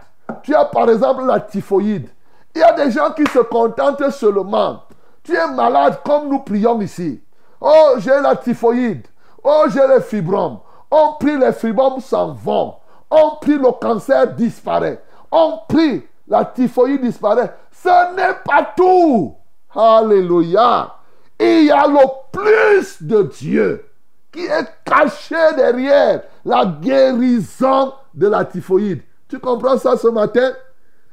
tu 0.43 0.53
as 0.53 0.65
par 0.65 0.89
exemple 0.89 1.25
la 1.25 1.39
typhoïde, 1.39 2.09
il 2.53 2.59
y 2.59 2.63
a 2.63 2.73
des 2.73 2.91
gens 2.91 3.11
qui 3.11 3.25
se 3.25 3.39
contentent 3.39 4.09
seulement. 4.11 4.83
Tu 5.23 5.33
es 5.33 5.47
malade 5.47 5.99
comme 6.05 6.29
nous 6.29 6.39
prions 6.39 6.79
ici. 6.81 7.21
Oh, 7.59 7.95
j'ai 7.97 8.21
la 8.21 8.35
typhoïde. 8.35 9.07
Oh, 9.43 9.65
j'ai 9.73 9.87
les 9.87 10.01
fibromes. 10.01 10.59
On 10.91 11.13
prie, 11.19 11.37
les 11.37 11.53
fibromes 11.53 11.99
s'en 11.99 12.33
vont. 12.33 12.75
On 13.09 13.37
prie, 13.41 13.57
le 13.57 13.71
cancer 13.71 14.27
disparaît. 14.33 15.01
On 15.31 15.59
prie, 15.67 16.03
la 16.27 16.45
typhoïde 16.45 17.01
disparaît. 17.01 17.53
Ce 17.71 18.15
n'est 18.15 18.37
pas 18.45 18.73
tout. 18.75 19.35
Alléluia. 19.73 20.95
Il 21.39 21.65
y 21.65 21.71
a 21.71 21.87
le 21.87 22.05
plus 22.31 23.01
de 23.01 23.23
Dieu 23.23 23.85
qui 24.31 24.45
est 24.45 24.67
caché 24.85 25.35
derrière 25.55 26.21
la 26.43 26.65
guérison 26.65 27.93
de 28.15 28.27
la 28.27 28.45
typhoïde. 28.45 29.01
Tu 29.27 29.39
comprends 29.39 29.77
ça 29.77 29.97
ce 29.97 30.07
matin? 30.07 30.53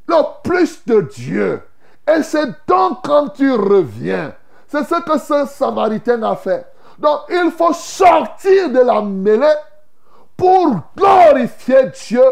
Le 0.06 0.22
plus 0.42 0.84
de 0.86 1.00
Dieu. 1.02 1.62
Et 2.08 2.22
c'est 2.22 2.48
donc 2.66 3.04
quand 3.04 3.28
tu 3.30 3.50
reviens. 3.52 4.34
C'est 4.68 4.84
ce 4.84 5.00
que 5.02 5.18
ce 5.18 5.46
Samaritain 5.52 6.22
a 6.22 6.36
fait. 6.36 6.66
Donc 6.98 7.20
il 7.28 7.50
faut 7.50 7.72
sortir 7.72 8.70
de 8.70 8.80
la 8.80 9.02
mêlée 9.02 9.54
pour 10.36 10.76
glorifier 10.96 11.90
Dieu 12.08 12.24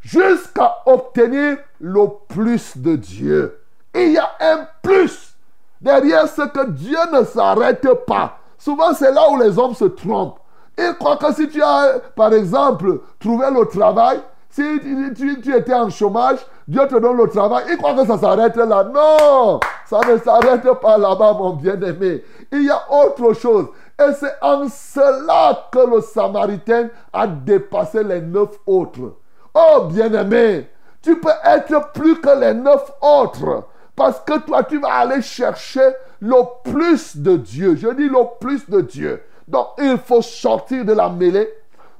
jusqu'à 0.00 0.82
obtenir 0.86 1.58
le 1.80 2.06
plus 2.28 2.76
de 2.76 2.96
Dieu. 2.96 3.60
Il 3.94 4.12
y 4.12 4.18
a 4.18 4.30
un 4.40 4.66
plus 4.82 5.34
derrière 5.80 6.28
ce 6.28 6.42
que 6.42 6.68
Dieu 6.70 6.98
ne 7.12 7.24
s'arrête 7.24 7.88
pas. 8.06 8.38
Souvent, 8.58 8.92
c'est 8.94 9.12
là 9.12 9.30
où 9.30 9.38
les 9.38 9.58
hommes 9.58 9.74
se 9.74 9.84
trompent. 9.84 10.38
Ils 10.78 10.94
croient 10.98 11.16
que 11.16 11.32
si 11.32 11.48
tu 11.48 11.62
as, 11.62 12.00
par 12.16 12.32
exemple, 12.32 13.00
trouvé 13.20 13.46
le 13.50 13.64
travail, 13.66 14.20
si 14.50 14.62
tu, 15.16 15.56
étais 15.56 15.74
en 15.74 15.90
chômage, 15.90 16.38
Dieu 16.68 16.86
te 16.88 16.94
donne 16.96 17.16
le 17.16 17.28
travail. 17.28 17.64
Ils 17.70 17.76
croient 17.76 17.94
que 17.94 18.06
ça 18.06 18.18
s'arrête 18.18 18.56
là. 18.56 18.84
Non, 18.84 19.58
ça 19.86 20.00
ne 20.08 20.16
s'arrête 20.18 20.68
pas 20.80 20.96
là-bas, 20.96 21.32
mon 21.32 21.54
bien-aimé. 21.54 22.24
Il 22.52 22.62
y 22.62 22.70
a 22.70 22.80
autre 22.88 23.32
chose. 23.32 23.66
Et 23.98 24.12
c'est 24.12 24.34
en 24.40 24.68
cela 24.68 25.68
que 25.72 25.78
le 25.78 26.00
Samaritain 26.00 26.88
a 27.12 27.26
dépassé 27.26 28.04
les 28.04 28.20
neuf 28.20 28.50
autres. 28.66 29.14
Oh 29.54 29.86
bien-aimé, 29.90 30.68
tu 31.02 31.18
peux 31.18 31.30
être 31.44 31.92
plus 31.92 32.20
que 32.20 32.38
les 32.40 32.54
neuf 32.54 32.92
autres. 33.00 33.64
Parce 33.96 34.20
que 34.20 34.38
toi, 34.40 34.62
tu 34.64 34.78
vas 34.80 34.94
aller 34.94 35.22
chercher 35.22 35.88
le 36.20 36.42
plus 36.64 37.16
de 37.16 37.36
Dieu. 37.36 37.76
Je 37.76 37.88
dis 37.88 38.08
le 38.08 38.38
plus 38.40 38.68
de 38.68 38.80
Dieu. 38.80 39.20
Donc, 39.46 39.68
il 39.78 39.98
faut 39.98 40.22
sortir 40.22 40.84
de 40.84 40.92
la 40.92 41.08
mêlée 41.08 41.48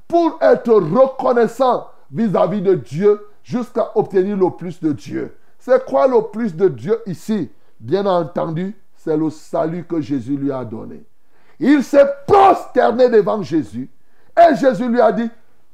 pour 0.07 0.37
être 0.41 0.73
reconnaissant 0.73 1.87
vis-à-vis 2.11 2.61
de 2.61 2.75
Dieu 2.75 3.27
jusqu'à 3.43 3.91
obtenir 3.95 4.37
le 4.37 4.49
plus 4.51 4.81
de 4.81 4.91
Dieu. 4.91 5.35
C'est 5.59 5.83
quoi 5.85 6.07
le 6.07 6.21
plus 6.21 6.55
de 6.55 6.67
Dieu 6.67 7.01
ici? 7.05 7.51
Bien 7.79 8.05
entendu, 8.05 8.75
c'est 8.95 9.17
le 9.17 9.29
salut 9.29 9.83
que 9.83 10.01
Jésus 10.01 10.37
lui 10.37 10.51
a 10.51 10.63
donné. 10.63 11.03
Il 11.59 11.83
s'est 11.83 12.07
prosterné 12.27 13.09
devant 13.09 13.41
Jésus 13.41 13.89
et 14.37 14.55
Jésus 14.55 14.87
lui 14.87 15.01
a 15.01 15.11
dit, 15.11 15.29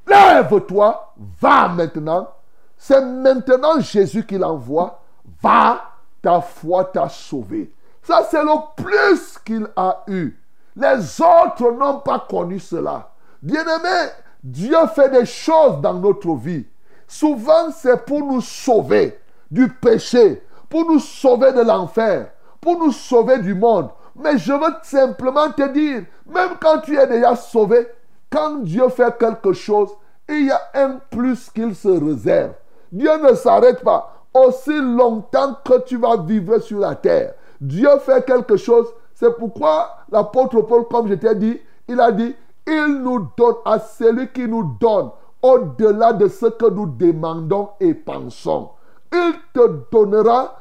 lève-toi, 0.08 1.14
va 1.40 1.70
maintenant. 1.70 2.30
C'est 2.78 3.02
maintenant 3.02 3.80
Jésus 3.80 4.26
qui 4.26 4.38
l'envoie. 4.38 5.02
Va, 5.42 5.82
ta 6.22 6.42
foi 6.42 6.86
t'a 6.86 7.10
sauvé. 7.10 7.74
Ça, 8.04 8.28
c'est 8.30 8.44
le 8.44 8.84
plus 8.84 9.38
qu'il 9.40 9.68
a 9.76 10.04
eu. 10.08 10.38
Les 10.76 11.22
autres 11.22 11.72
n'ont 11.72 12.00
pas 12.00 12.26
connu 12.30 12.60
cela. 12.60 13.12
Bien-aimé, 13.42 14.10
Dieu 14.44 14.78
fait 14.96 15.10
des 15.10 15.26
choses 15.26 15.82
dans 15.82 15.94
notre 15.94 16.34
vie. 16.36 16.66
Souvent, 17.08 17.72
c'est 17.76 18.06
pour 18.06 18.20
nous 18.20 18.42
sauver 18.42 19.20
du 19.50 19.68
péché, 19.70 20.44
pour 20.70 20.86
nous 20.86 21.00
sauver 21.00 21.52
de 21.52 21.62
l'enfer, 21.62 22.32
pour 22.62 22.80
nous 22.80 22.92
sauver 22.92 23.40
du 23.40 23.54
monde. 23.54 23.90
Mais 24.16 24.38
je 24.38 24.54
veux 24.54 24.74
simplement 24.84 25.52
te 25.52 25.68
dire, 25.70 26.04
même 26.26 26.52
quand 26.62 26.80
tu 26.80 26.98
es 26.98 27.08
déjà 27.08 27.36
sauvé, 27.36 27.88
quand 28.30 28.58
Dieu 28.64 28.88
fait 28.90 29.18
quelque 29.18 29.54
chose, 29.54 29.90
il 30.30 30.46
y 30.46 30.52
a 30.52 30.62
un 30.74 31.00
plus 31.10 31.50
qu'il 31.50 31.76
se 31.76 31.90
réserve. 31.90 32.54
Dieu 32.92 33.12
ne 33.18 33.34
s'arrête 33.36 33.84
pas 33.84 34.14
aussi 34.34 34.74
longtemps 34.74 35.58
que 35.66 35.82
tu 35.84 35.98
vas 35.98 36.18
vivre 36.18 36.60
sur 36.60 36.80
la 36.80 36.96
terre. 36.96 37.34
Dieu 37.60 37.90
fait 38.00 38.26
quelque 38.26 38.58
chose. 38.58 38.88
C'est 39.22 39.38
pourquoi 39.38 39.98
l'apôtre 40.12 40.62
Paul, 40.62 40.88
comme 40.90 41.08
je 41.08 41.14
t'ai 41.14 41.36
dit, 41.36 41.60
il 41.88 42.02
a 42.02 42.12
dit, 42.12 42.36
il 42.66 43.02
nous 43.04 43.28
donne 43.38 43.58
à 43.66 43.78
celui 43.78 44.30
qui 44.30 44.48
nous 44.48 44.76
donne 44.80 45.12
au-delà 45.44 46.14
de 46.14 46.28
ce 46.28 46.48
que 46.48 46.68
nous 46.68 46.88
demandons 46.88 47.70
et 47.80 47.94
pensons. 47.94 48.72
Il 49.14 49.34
te 49.54 49.86
donnera 49.92 50.56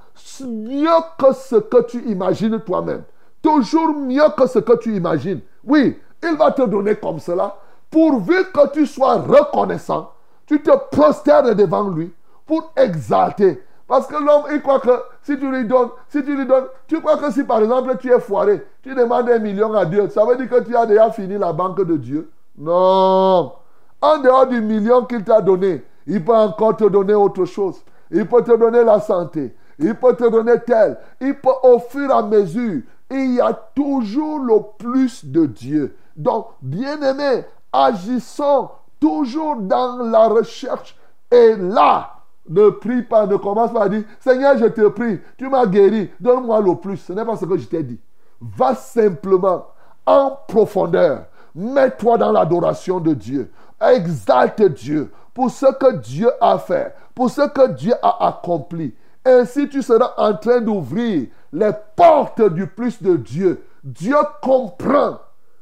mieux 0.47 0.91
que 1.19 1.33
ce 1.33 1.57
que 1.57 1.85
tu 1.85 2.07
imagines 2.11 2.61
toi-même. 2.61 3.05
Toujours 3.41 3.95
mieux 3.95 4.29
que 4.37 4.47
ce 4.47 4.59
que 4.59 4.77
tu 4.77 4.95
imagines. 4.95 5.41
Oui, 5.65 5.99
il 6.23 6.37
va 6.37 6.53
te 6.53 6.61
donner 6.61 6.97
comme 6.97 7.19
cela, 7.19 7.57
pourvu 7.91 8.45
que 8.53 8.73
tu 8.73 8.85
sois 8.85 9.17
reconnaissant. 9.21 10.13
Tu 10.45 10.63
te 10.63 10.71
prosternes 10.95 11.55
devant 11.55 11.89
lui 11.89 12.13
pour 12.45 12.75
exalter. 12.77 13.63
Parce 13.91 14.07
que 14.07 14.15
l'homme, 14.15 14.45
il 14.53 14.63
croit 14.63 14.79
que 14.79 15.03
si 15.21 15.37
tu 15.37 15.51
lui 15.51 15.65
donnes, 15.65 15.89
si 16.07 16.23
tu 16.23 16.37
lui 16.37 16.47
donnes, 16.47 16.67
tu 16.87 17.01
crois 17.01 17.17
que 17.17 17.33
si 17.33 17.43
par 17.43 17.61
exemple 17.61 17.97
tu 17.99 18.13
es 18.13 18.21
foiré, 18.21 18.65
tu 18.85 18.95
demandes 18.95 19.29
un 19.29 19.41
million 19.41 19.75
à 19.75 19.85
Dieu, 19.85 20.09
ça 20.11 20.25
veut 20.25 20.37
dire 20.37 20.49
que 20.49 20.63
tu 20.63 20.77
as 20.77 20.87
déjà 20.87 21.11
fini 21.11 21.37
la 21.37 21.53
banque 21.53 21.85
de 21.85 21.97
Dieu? 21.97 22.31
Non. 22.57 23.53
En 24.01 24.19
dehors 24.19 24.47
du 24.47 24.61
million 24.61 25.05
qu'il 25.07 25.25
t'a 25.25 25.41
donné, 25.41 25.85
il 26.07 26.25
peut 26.25 26.37
encore 26.37 26.77
te 26.77 26.85
donner 26.85 27.15
autre 27.15 27.45
chose. 27.47 27.83
Il 28.13 28.29
peut 28.29 28.45
te 28.45 28.57
donner 28.57 28.85
la 28.85 29.01
santé. 29.01 29.57
Il 29.77 29.97
peut 29.97 30.15
te 30.15 30.31
donner 30.31 30.61
tel. 30.65 30.97
Il 31.21 31.35
peut 31.41 31.51
au 31.65 31.81
fur 31.81 32.09
et 32.11 32.13
à 32.13 32.23
mesure. 32.23 32.83
Il 33.11 33.35
y 33.35 33.41
a 33.41 33.53
toujours 33.75 34.39
le 34.39 34.55
plus 34.79 35.25
de 35.25 35.47
Dieu. 35.47 35.97
Donc, 36.15 36.47
bien-aimés, 36.63 37.45
agissons 37.73 38.69
toujours 39.01 39.57
dans 39.57 39.97
la 39.97 40.29
recherche. 40.29 40.97
Et 41.33 41.57
là, 41.57 42.20
ne 42.51 42.69
prie 42.71 43.03
pas, 43.03 43.27
ne 43.27 43.37
commence 43.37 43.73
pas 43.73 43.85
à 43.85 43.89
dire, 43.89 44.03
Seigneur, 44.19 44.59
je 44.59 44.67
te 44.67 44.89
prie, 44.89 45.21
tu 45.39 45.49
m'as 45.49 45.67
guéri, 45.67 46.11
donne-moi 46.21 46.61
le 46.61 46.75
plus. 46.75 46.97
Ce 46.99 47.13
n'est 47.13 47.25
pas 47.25 47.37
ce 47.37 47.45
que 47.47 47.57
je 47.57 47.67
t'ai 47.67 47.83
dit. 47.83 48.01
Va 48.41 48.75
simplement 48.75 49.67
en 50.05 50.37
profondeur. 50.49 51.27
Mets-toi 51.55 52.19
dans 52.19 52.33
l'adoration 52.33 53.01
de 53.01 53.15
Dieu. 53.15 53.51
Exalte 53.81 54.63
Dieu 54.63 55.11
pour 55.33 55.51
ce 55.51 55.67
que 55.79 55.97
Dieu 55.97 56.31
a 56.41 56.59
fait, 56.59 56.95
pour 57.15 57.31
ce 57.31 57.49
que 57.49 57.69
Dieu 57.69 57.95
a 58.03 58.29
accompli. 58.29 58.95
Ainsi, 59.25 59.69
tu 59.69 59.83
seras 59.83 60.15
en 60.17 60.35
train 60.35 60.61
d'ouvrir 60.61 61.29
les 61.53 61.71
portes 61.97 62.43
du 62.53 62.67
plus 62.67 63.03
de 63.03 63.17
Dieu. 63.17 63.63
Dieu 63.85 64.17
comprend 64.43 65.19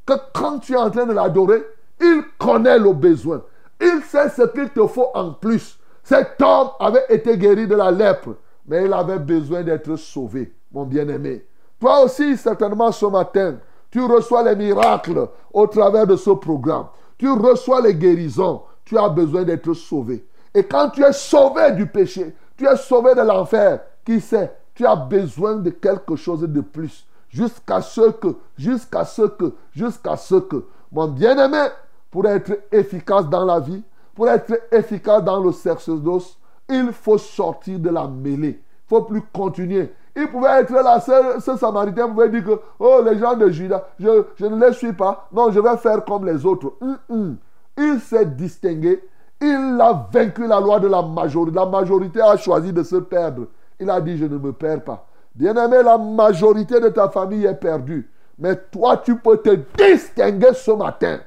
que 0.06 0.14
quand 0.32 0.58
tu 0.58 0.72
es 0.72 0.76
en 0.76 0.90
train 0.90 1.06
de 1.06 1.12
l'adorer, 1.12 1.64
il 2.00 2.22
connaît 2.38 2.78
le 2.78 2.92
besoin. 2.92 3.42
Il 3.80 4.00
sait 4.02 4.28
ce 4.30 4.42
qu'il 4.42 4.70
te 4.70 4.86
faut 4.86 5.08
en 5.14 5.32
plus. 5.32 5.78
Cet 6.08 6.40
homme 6.40 6.70
avait 6.80 7.04
été 7.10 7.36
guéri 7.36 7.66
de 7.66 7.74
la 7.74 7.90
lèpre, 7.90 8.30
mais 8.66 8.86
il 8.86 8.92
avait 8.94 9.18
besoin 9.18 9.62
d'être 9.62 9.94
sauvé, 9.96 10.54
mon 10.72 10.86
bien-aimé. 10.86 11.44
Toi 11.78 12.04
aussi, 12.04 12.34
certainement 12.38 12.90
ce 12.92 13.04
matin, 13.04 13.56
tu 13.90 14.00
reçois 14.00 14.42
les 14.42 14.56
miracles 14.56 15.28
au 15.52 15.66
travers 15.66 16.06
de 16.06 16.16
ce 16.16 16.30
programme. 16.30 16.86
Tu 17.18 17.30
reçois 17.30 17.82
les 17.82 17.94
guérisons. 17.94 18.62
Tu 18.86 18.96
as 18.96 19.10
besoin 19.10 19.42
d'être 19.42 19.74
sauvé. 19.74 20.26
Et 20.54 20.64
quand 20.64 20.88
tu 20.88 21.04
es 21.04 21.12
sauvé 21.12 21.72
du 21.72 21.84
péché, 21.84 22.34
tu 22.56 22.66
es 22.66 22.76
sauvé 22.76 23.14
de 23.14 23.20
l'enfer, 23.20 23.80
qui 24.02 24.18
sait, 24.18 24.50
tu 24.74 24.86
as 24.86 24.96
besoin 24.96 25.56
de 25.56 25.68
quelque 25.68 26.16
chose 26.16 26.40
de 26.40 26.60
plus. 26.62 27.06
Jusqu'à 27.28 27.82
ce 27.82 28.12
que, 28.12 28.34
jusqu'à 28.56 29.04
ce 29.04 29.22
que, 29.26 29.52
jusqu'à 29.74 30.16
ce 30.16 30.36
que, 30.36 30.64
mon 30.90 31.06
bien-aimé, 31.06 31.66
pour 32.10 32.26
être 32.26 32.60
efficace 32.72 33.28
dans 33.28 33.44
la 33.44 33.60
vie, 33.60 33.82
pour 34.18 34.28
être 34.28 34.52
efficace 34.72 35.22
dans 35.22 35.40
le 35.40 35.52
sacerdoce, 35.52 36.36
il 36.68 36.90
faut 36.90 37.18
sortir 37.18 37.78
de 37.78 37.88
la 37.88 38.08
mêlée. 38.08 38.60
Il 38.90 38.94
ne 38.94 38.98
faut 38.98 39.02
plus 39.02 39.22
continuer. 39.32 39.92
Il 40.16 40.26
pouvait 40.26 40.60
être 40.60 40.72
là, 40.72 40.98
ce, 40.98 41.40
ce, 41.40 41.56
samaritain 41.56 42.08
pouvait 42.08 42.28
dire 42.28 42.42
que, 42.42 42.60
oh, 42.80 43.00
les 43.04 43.16
gens 43.16 43.36
de 43.36 43.48
Judas, 43.48 43.86
je, 44.00 44.24
ne 44.44 44.66
les 44.66 44.72
suis 44.72 44.92
pas. 44.92 45.28
Non, 45.30 45.52
je 45.52 45.60
vais 45.60 45.76
faire 45.76 46.04
comme 46.04 46.26
les 46.26 46.44
autres. 46.44 46.74
Hum, 46.80 46.98
hum. 47.08 47.36
Il 47.76 48.00
s'est 48.00 48.26
distingué. 48.26 49.04
Il 49.40 49.78
a 49.80 50.08
vaincu 50.12 50.48
la 50.48 50.58
loi 50.58 50.80
de 50.80 50.88
la 50.88 51.00
majorité. 51.00 51.56
La 51.56 51.66
majorité 51.66 52.20
a 52.20 52.36
choisi 52.36 52.72
de 52.72 52.82
se 52.82 52.96
perdre. 52.96 53.46
Il 53.78 53.88
a 53.88 54.00
dit, 54.00 54.18
je 54.18 54.24
ne 54.24 54.36
me 54.36 54.52
perds 54.52 54.82
pas. 54.82 55.06
Bien-aimé, 55.32 55.76
la 55.84 55.96
majorité 55.96 56.80
de 56.80 56.88
ta 56.88 57.08
famille 57.08 57.46
est 57.46 57.54
perdue. 57.54 58.10
Mais 58.36 58.56
toi, 58.56 58.96
tu 58.96 59.14
peux 59.14 59.36
te 59.36 59.56
distinguer 59.80 60.54
ce 60.54 60.72
matin. 60.72 61.20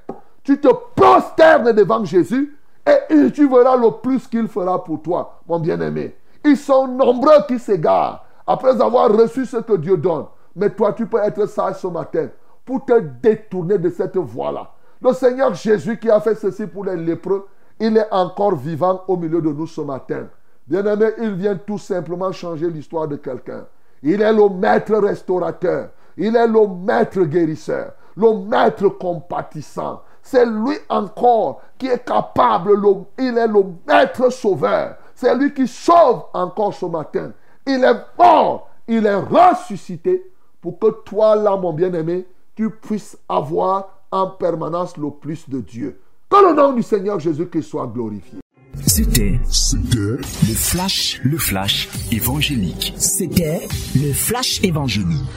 Tu 0.43 0.59
te 0.59 0.67
prosternes 0.93 1.71
devant 1.71 2.03
Jésus 2.03 2.57
et 2.85 3.31
tu 3.31 3.47
verras 3.47 3.77
le 3.77 3.91
plus 4.01 4.27
qu'il 4.27 4.47
fera 4.47 4.83
pour 4.83 5.01
toi, 5.01 5.39
mon 5.47 5.59
bien-aimé. 5.59 6.15
Ils 6.43 6.57
sont 6.57 6.87
nombreux 6.87 7.45
qui 7.47 7.59
s'égarent 7.59 8.25
après 8.47 8.81
avoir 8.81 9.11
reçu 9.11 9.45
ce 9.45 9.57
que 9.57 9.77
Dieu 9.77 9.97
donne. 9.97 10.25
Mais 10.55 10.69
toi, 10.69 10.93
tu 10.93 11.05
peux 11.05 11.19
être 11.19 11.45
sage 11.47 11.75
ce 11.75 11.87
matin 11.87 12.29
pour 12.65 12.83
te 12.83 12.99
détourner 12.99 13.77
de 13.77 13.89
cette 13.89 14.17
voie-là. 14.17 14.71
Le 15.01 15.13
Seigneur 15.13 15.53
Jésus 15.53 15.97
qui 15.97 16.09
a 16.09 16.19
fait 16.19 16.35
ceci 16.35 16.67
pour 16.67 16.85
les 16.85 16.95
lépreux, 16.95 17.47
il 17.79 17.97
est 17.97 18.11
encore 18.11 18.55
vivant 18.55 19.03
au 19.07 19.17
milieu 19.17 19.41
de 19.41 19.49
nous 19.49 19.67
ce 19.67 19.81
matin. 19.81 20.27
Bien-aimé, 20.67 21.11
il 21.19 21.33
vient 21.33 21.55
tout 21.55 21.77
simplement 21.77 22.31
changer 22.31 22.69
l'histoire 22.69 23.07
de 23.07 23.15
quelqu'un. 23.15 23.65
Il 24.03 24.21
est 24.21 24.33
le 24.33 24.49
maître 24.49 24.95
restaurateur. 24.95 25.89
Il 26.17 26.35
est 26.35 26.47
le 26.47 26.67
maître 26.67 27.21
guérisseur. 27.21 27.93
Le 28.15 28.47
maître 28.47 28.89
compatissant. 28.89 30.01
C'est 30.23 30.45
lui 30.45 30.77
encore 30.89 31.61
qui 31.77 31.87
est 31.87 32.05
capable. 32.05 32.71
il 33.17 33.37
est 33.37 33.47
le 33.47 33.63
maître 33.87 34.31
sauveur. 34.31 34.95
C'est 35.15 35.35
lui 35.35 35.53
qui 35.53 35.67
sauve 35.67 36.23
encore 36.33 36.73
ce 36.73 36.85
matin. 36.85 37.31
Il 37.65 37.83
est 37.83 38.05
mort. 38.17 38.69
Il 38.87 39.05
est 39.05 39.15
ressuscité 39.15 40.31
pour 40.59 40.79
que 40.79 40.91
toi, 41.05 41.35
là, 41.35 41.55
mon 41.55 41.73
bien-aimé, 41.73 42.25
tu 42.55 42.69
puisses 42.69 43.17
avoir 43.27 43.87
en 44.11 44.27
permanence 44.27 44.97
le 44.97 45.09
plus 45.09 45.49
de 45.49 45.59
Dieu. 45.59 45.99
Que 46.29 46.49
le 46.49 46.55
nom 46.55 46.73
du 46.73 46.83
Seigneur 46.83 47.19
Jésus-Christ 47.19 47.63
soit 47.63 47.87
glorifié. 47.87 48.39
C'était, 48.85 49.39
c'était 49.49 49.97
le 49.97 50.55
flash, 50.55 51.21
le 51.23 51.37
flash 51.37 51.89
évangélique. 52.11 52.93
C'était 52.97 53.67
le 53.95 54.13
flash 54.13 54.63
évangélique. 54.63 55.29